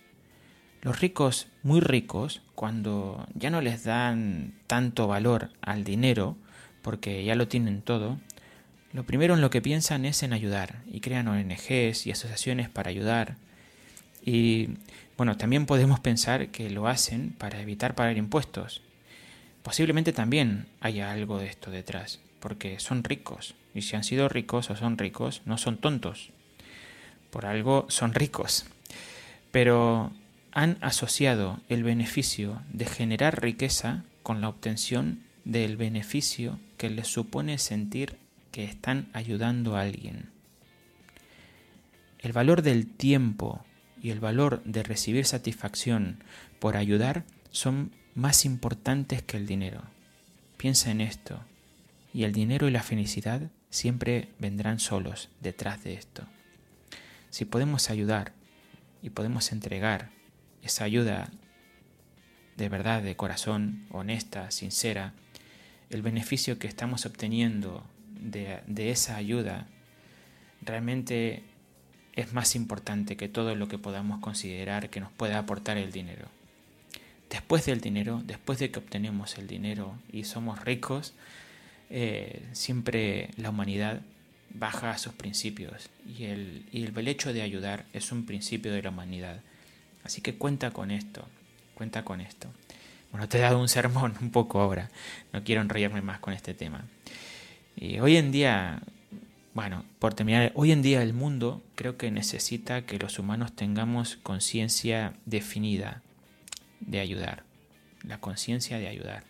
Los 0.82 1.00
ricos, 1.00 1.46
muy 1.62 1.80
ricos, 1.80 2.42
cuando 2.56 3.28
ya 3.36 3.52
no 3.52 3.62
les 3.62 3.84
dan 3.84 4.56
tanto 4.66 5.06
valor 5.06 5.52
al 5.62 5.84
dinero, 5.84 6.38
porque 6.82 7.24
ya 7.24 7.36
lo 7.36 7.48
tienen 7.48 7.84
todo, 7.84 8.18
lo 8.94 9.04
primero 9.04 9.34
en 9.34 9.42
lo 9.42 9.50
que 9.50 9.62
piensan 9.62 10.06
es 10.06 10.22
en 10.24 10.34
ayudar 10.34 10.82
y 10.92 11.00
crean 11.00 11.28
ONGs 11.28 12.06
y 12.06 12.12
asociaciones 12.12 12.70
para 12.70 12.90
ayudar. 12.90 13.36
Y 14.24 14.70
Bueno, 15.18 15.38
también 15.38 15.66
podemos 15.66 16.00
pensar 16.00 16.48
que 16.50 16.70
lo 16.70 16.88
hacen 16.88 17.36
para 17.38 17.62
evitar 17.62 17.94
pagar 17.94 18.18
impuestos. 18.18 18.82
Posiblemente 19.62 20.12
también 20.12 20.66
haya 20.82 21.12
algo 21.12 21.38
de 21.38 21.48
esto 21.48 21.70
detrás, 21.70 22.20
porque 22.40 22.80
son 22.80 23.04
ricos, 23.04 23.56
y 23.76 23.84
si 23.84 23.96
han 23.96 24.04
sido 24.04 24.28
ricos 24.28 24.70
o 24.70 24.76
son 24.76 24.98
ricos, 24.98 25.42
no 25.46 25.58
son 25.58 25.78
tontos. 25.78 26.32
Por 27.30 27.46
algo 27.46 27.86
son 27.90 28.14
ricos. 28.14 28.66
Pero 29.52 30.12
han 30.52 30.78
asociado 30.82 31.60
el 31.70 31.84
beneficio 31.84 32.62
de 32.72 32.86
generar 32.86 33.42
riqueza 33.42 34.04
con 34.24 34.42
la 34.42 34.50
obtención 34.50 35.24
del 35.46 35.78
beneficio 35.78 36.60
que 36.78 36.90
les 36.90 37.08
supone 37.08 37.58
sentir 37.58 38.18
que 38.54 38.64
están 38.64 39.10
ayudando 39.14 39.76
a 39.76 39.82
alguien. 39.82 40.30
El 42.20 42.32
valor 42.34 42.62
del 42.62 42.86
tiempo 42.88 43.66
y 44.00 44.12
el 44.12 44.20
valor 44.20 44.64
de 44.64 44.84
recibir 44.84 45.26
satisfacción 45.26 46.24
por 46.60 46.78
ayudar 46.78 47.26
son 47.50 47.92
más 48.14 48.46
importantes 48.46 49.24
que 49.24 49.38
el 49.38 49.48
dinero. 49.48 49.82
Piensa 50.56 50.92
en 50.92 51.02
esto, 51.02 51.44
y 52.14 52.26
el 52.26 52.32
dinero 52.32 52.68
y 52.68 52.72
la 52.72 52.84
felicidad 52.84 53.50
siempre 53.72 54.30
vendrán 54.38 54.80
solos 54.80 55.30
detrás 55.42 55.84
de 55.84 55.96
esto. 55.96 56.24
Si 57.32 57.46
podemos 57.46 57.90
ayudar 57.90 58.34
y 59.02 59.10
podemos 59.10 59.52
entregar 59.52 60.12
esa 60.62 60.84
ayuda 60.84 61.32
de 62.56 62.70
verdad, 62.70 63.02
de 63.02 63.16
corazón, 63.16 63.88
honesta, 63.90 64.52
sincera, 64.52 65.14
el 65.90 66.04
beneficio 66.04 66.60
que 66.60 66.68
estamos 66.68 67.08
obteniendo 67.08 67.84
de, 68.24 68.90
esa 68.90 69.16
ayuda 69.16 69.68
realmente 70.62 71.44
es 72.14 72.34
más 72.34 72.56
importante 72.56 73.18
que 73.18 73.28
todo 73.28 73.56
lo 73.56 73.68
que 73.68 73.78
podamos 73.78 74.20
considerar 74.20 74.90
que 74.90 75.00
nos 75.00 75.12
pueda 75.12 75.40
aportar 75.40 75.78
el 75.78 75.92
dinero. 75.92 76.28
Después 77.30 77.66
del 77.66 77.82
dinero, 77.82 78.22
después 78.26 78.60
de 78.60 78.72
que 78.72 78.80
obtenemos 78.80 79.38
el 79.38 79.48
dinero 79.48 79.98
y 80.12 80.24
somos 80.24 80.64
ricos, 80.64 81.14
eh, 81.90 82.48
siempre 82.54 83.32
la 83.38 83.50
humanidad 83.50 84.02
baja 84.52 84.92
a 84.92 84.98
sus 84.98 85.14
principios 85.14 85.90
y 86.06 86.26
el, 86.26 86.66
y 86.72 86.86
el 86.86 87.08
hecho 87.08 87.34
de 87.34 87.42
ayudar 87.42 87.86
es 87.94 88.12
un 88.12 88.26
principio 88.26 88.72
de 88.72 88.84
la 88.84 88.90
humanidad. 88.90 89.42
Así 90.04 90.22
que 90.22 90.36
cuenta 90.36 90.72
con 90.72 90.92
esto, 90.92 91.28
cuenta 91.74 92.06
con 92.06 92.22
esto. 92.22 92.50
Bueno, 93.12 93.28
te 93.28 93.38
he 93.38 93.42
dado 93.42 93.60
un 93.60 93.70
sermón 93.70 94.16
un 94.22 94.30
poco 94.30 94.62
ahora, 94.62 94.92
no 95.32 95.44
quiero 95.44 95.62
enrollarme 95.62 96.02
más 96.02 96.20
con 96.20 96.34
este 96.34 96.54
tema. 96.54 96.86
Y 97.84 98.00
hoy 98.00 98.16
en 98.16 98.32
día 98.32 98.82
bueno, 99.54 99.84
por 100.00 100.14
terminar, 100.14 100.54
hoy 100.56 100.72
en 100.72 100.82
día 100.82 101.04
el 101.04 101.14
mundo 101.14 101.62
creo 101.76 101.98
que 101.98 102.10
necesita 102.12 102.86
que 102.86 102.98
los 102.98 103.20
humanos 103.20 103.52
tengamos 103.54 104.16
conciencia 104.24 105.14
definida 105.26 106.02
de 106.80 107.02
ayudar, 107.02 107.44
la 108.08 108.20
conciencia 108.20 108.80
de 108.80 108.88
ayudar. 108.88 109.26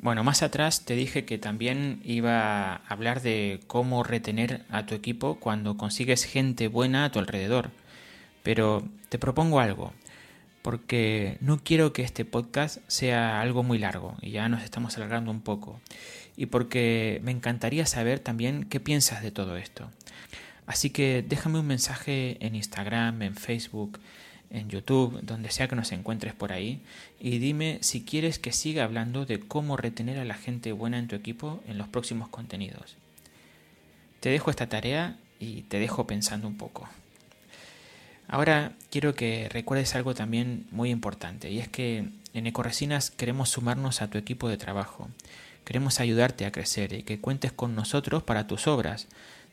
Bueno, 0.00 0.24
más 0.24 0.42
atrás 0.42 0.84
te 0.84 0.96
dije 0.96 1.24
que 1.24 1.38
también 1.38 2.00
iba 2.04 2.74
a 2.74 2.76
hablar 2.88 3.22
de 3.22 3.60
cómo 3.68 4.02
retener 4.02 4.64
a 4.68 4.84
tu 4.84 4.96
equipo 4.96 5.36
cuando 5.36 5.76
consigues 5.76 6.24
gente 6.24 6.66
buena 6.66 7.04
a 7.04 7.12
tu 7.12 7.20
alrededor. 7.20 7.70
Pero 8.42 8.86
te 9.08 9.18
propongo 9.18 9.60
algo, 9.60 9.92
porque 10.62 11.38
no 11.40 11.60
quiero 11.62 11.92
que 11.92 12.02
este 12.02 12.24
podcast 12.24 12.78
sea 12.88 13.40
algo 13.40 13.62
muy 13.62 13.78
largo 13.78 14.16
y 14.20 14.32
ya 14.32 14.48
nos 14.48 14.62
estamos 14.62 14.96
alargando 14.96 15.30
un 15.30 15.40
poco 15.40 15.80
y 16.36 16.46
porque 16.46 17.20
me 17.22 17.30
encantaría 17.30 17.86
saber 17.86 18.20
también 18.20 18.64
qué 18.64 18.80
piensas 18.80 19.22
de 19.22 19.30
todo 19.30 19.56
esto. 19.56 19.90
Así 20.66 20.90
que 20.90 21.24
déjame 21.26 21.60
un 21.60 21.66
mensaje 21.66 22.36
en 22.44 22.54
Instagram, 22.54 23.22
en 23.22 23.36
Facebook, 23.36 24.00
en 24.50 24.68
YouTube, 24.68 25.20
donde 25.22 25.50
sea 25.50 25.68
que 25.68 25.76
nos 25.76 25.92
encuentres 25.92 26.34
por 26.34 26.52
ahí, 26.52 26.80
y 27.20 27.38
dime 27.38 27.78
si 27.82 28.02
quieres 28.02 28.38
que 28.38 28.52
siga 28.52 28.84
hablando 28.84 29.26
de 29.26 29.40
cómo 29.40 29.76
retener 29.76 30.18
a 30.18 30.24
la 30.24 30.34
gente 30.34 30.72
buena 30.72 30.98
en 30.98 31.08
tu 31.08 31.16
equipo 31.16 31.62
en 31.66 31.78
los 31.78 31.88
próximos 31.88 32.28
contenidos. 32.28 32.96
Te 34.20 34.30
dejo 34.30 34.50
esta 34.50 34.68
tarea 34.68 35.16
y 35.38 35.62
te 35.62 35.78
dejo 35.78 36.06
pensando 36.06 36.48
un 36.48 36.56
poco. 36.56 36.88
Ahora 38.28 38.72
quiero 38.90 39.14
que 39.14 39.48
recuerdes 39.48 39.94
algo 39.94 40.14
también 40.14 40.66
muy 40.70 40.90
importante, 40.90 41.50
y 41.50 41.58
es 41.58 41.68
que 41.68 42.08
en 42.34 42.46
Ecoresinas 42.46 43.10
queremos 43.10 43.50
sumarnos 43.50 44.02
a 44.02 44.10
tu 44.10 44.18
equipo 44.18 44.48
de 44.48 44.56
trabajo. 44.56 45.08
Queremos 45.66 45.98
ayudarte 45.98 46.46
a 46.46 46.52
crecer 46.52 46.92
y 46.92 47.02
que 47.02 47.20
cuentes 47.20 47.50
con 47.50 47.74
nosotros 47.74 48.22
para 48.22 48.46
tus 48.46 48.68
obras. 48.68 49.08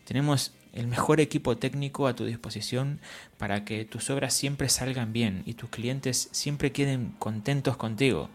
Tenemos 0.05 0.53
el 0.71 0.85
mejor 0.85 1.19
equipo 1.19 1.57
técnico 1.57 2.05
a 2.05 2.15
tu 2.15 2.23
disposición 2.25 2.99
para 3.39 3.65
que 3.65 3.83
tus 3.83 4.11
obras 4.11 4.35
siempre 4.35 4.69
salgan 4.69 5.11
bien 5.11 5.41
y 5.47 5.55
tus 5.55 5.71
clientes 5.71 6.29
siempre 6.31 6.71
queden 6.71 7.15
contentos 7.17 7.77
contigo. 7.77 8.29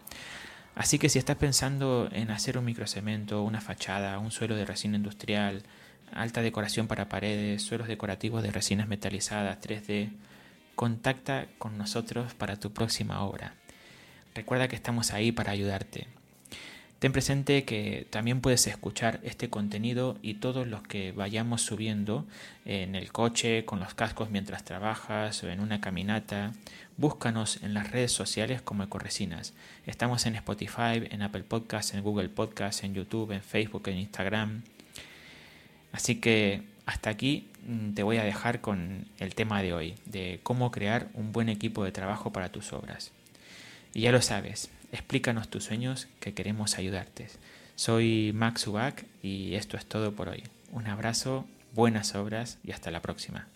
Así 0.75 0.99
que 0.99 1.07
si 1.07 1.19
estás 1.19 1.37
pensando 1.37 2.09
en 2.11 2.31
hacer 2.31 2.57
un 2.57 2.65
microcemento, 2.65 3.43
una 3.43 3.61
fachada, 3.61 4.19
un 4.19 4.31
suelo 4.31 4.57
de 4.57 4.65
resina 4.65 4.97
industrial, 4.97 5.63
alta 6.11 6.41
decoración 6.41 6.87
para 6.87 7.07
paredes, 7.07 7.61
suelos 7.61 7.87
decorativos 7.87 8.43
de 8.43 8.51
resinas 8.51 8.89
metalizadas 8.89 9.61
3D, 9.61 10.11
contacta 10.75 11.47
con 11.57 11.77
nosotros 11.77 12.33
para 12.33 12.57
tu 12.57 12.73
próxima 12.73 13.21
obra. 13.23 13.53
Recuerda 14.35 14.67
que 14.67 14.75
estamos 14.75 15.13
ahí 15.13 15.31
para 15.31 15.53
ayudarte. 15.53 16.18
Ten 16.99 17.13
presente 17.13 17.63
que 17.63 18.05
también 18.09 18.41
puedes 18.41 18.67
escuchar 18.67 19.21
este 19.23 19.49
contenido 19.49 20.17
y 20.21 20.33
todos 20.33 20.67
los 20.67 20.83
que 20.83 21.13
vayamos 21.13 21.61
subiendo 21.61 22.25
en 22.65 22.93
el 22.93 23.13
coche, 23.13 23.63
con 23.63 23.79
los 23.79 23.93
cascos 23.93 24.29
mientras 24.29 24.65
trabajas 24.65 25.41
o 25.43 25.49
en 25.49 25.61
una 25.61 25.79
caminata. 25.79 26.51
Búscanos 26.97 27.63
en 27.63 27.73
las 27.73 27.91
redes 27.91 28.11
sociales 28.11 28.61
como 28.61 28.83
Ecoresinas. 28.83 29.53
Estamos 29.85 30.25
en 30.25 30.35
Spotify, 30.35 31.07
en 31.09 31.21
Apple 31.21 31.43
Podcasts, 31.43 31.93
en 31.93 32.03
Google 32.03 32.27
Podcasts, 32.27 32.83
en 32.83 32.93
YouTube, 32.93 33.31
en 33.31 33.43
Facebook, 33.43 33.87
en 33.87 33.99
Instagram. 33.99 34.63
Así 35.93 36.15
que 36.15 36.63
hasta 36.85 37.09
aquí 37.09 37.47
mm, 37.65 37.93
te 37.93 38.03
voy 38.03 38.17
a 38.17 38.25
dejar 38.25 38.59
con 38.59 39.05
el 39.19 39.35
tema 39.35 39.61
de 39.61 39.71
hoy, 39.71 39.95
de 40.05 40.41
cómo 40.43 40.69
crear 40.69 41.07
un 41.13 41.31
buen 41.31 41.47
equipo 41.47 41.85
de 41.85 41.93
trabajo 41.93 42.33
para 42.33 42.51
tus 42.51 42.73
obras. 42.73 43.13
Y 43.93 44.01
ya 44.01 44.11
lo 44.11 44.21
sabes, 44.21 44.69
explícanos 44.91 45.49
tus 45.49 45.65
sueños 45.65 46.07
que 46.19 46.33
queremos 46.33 46.77
ayudarte. 46.77 47.27
Soy 47.75 48.31
Max 48.33 48.67
Ubak 48.67 49.05
y 49.23 49.55
esto 49.55 49.77
es 49.77 49.85
todo 49.85 50.13
por 50.13 50.29
hoy. 50.29 50.43
Un 50.71 50.87
abrazo, 50.87 51.45
buenas 51.73 52.15
obras 52.15 52.57
y 52.63 52.71
hasta 52.71 52.91
la 52.91 53.01
próxima. 53.01 53.47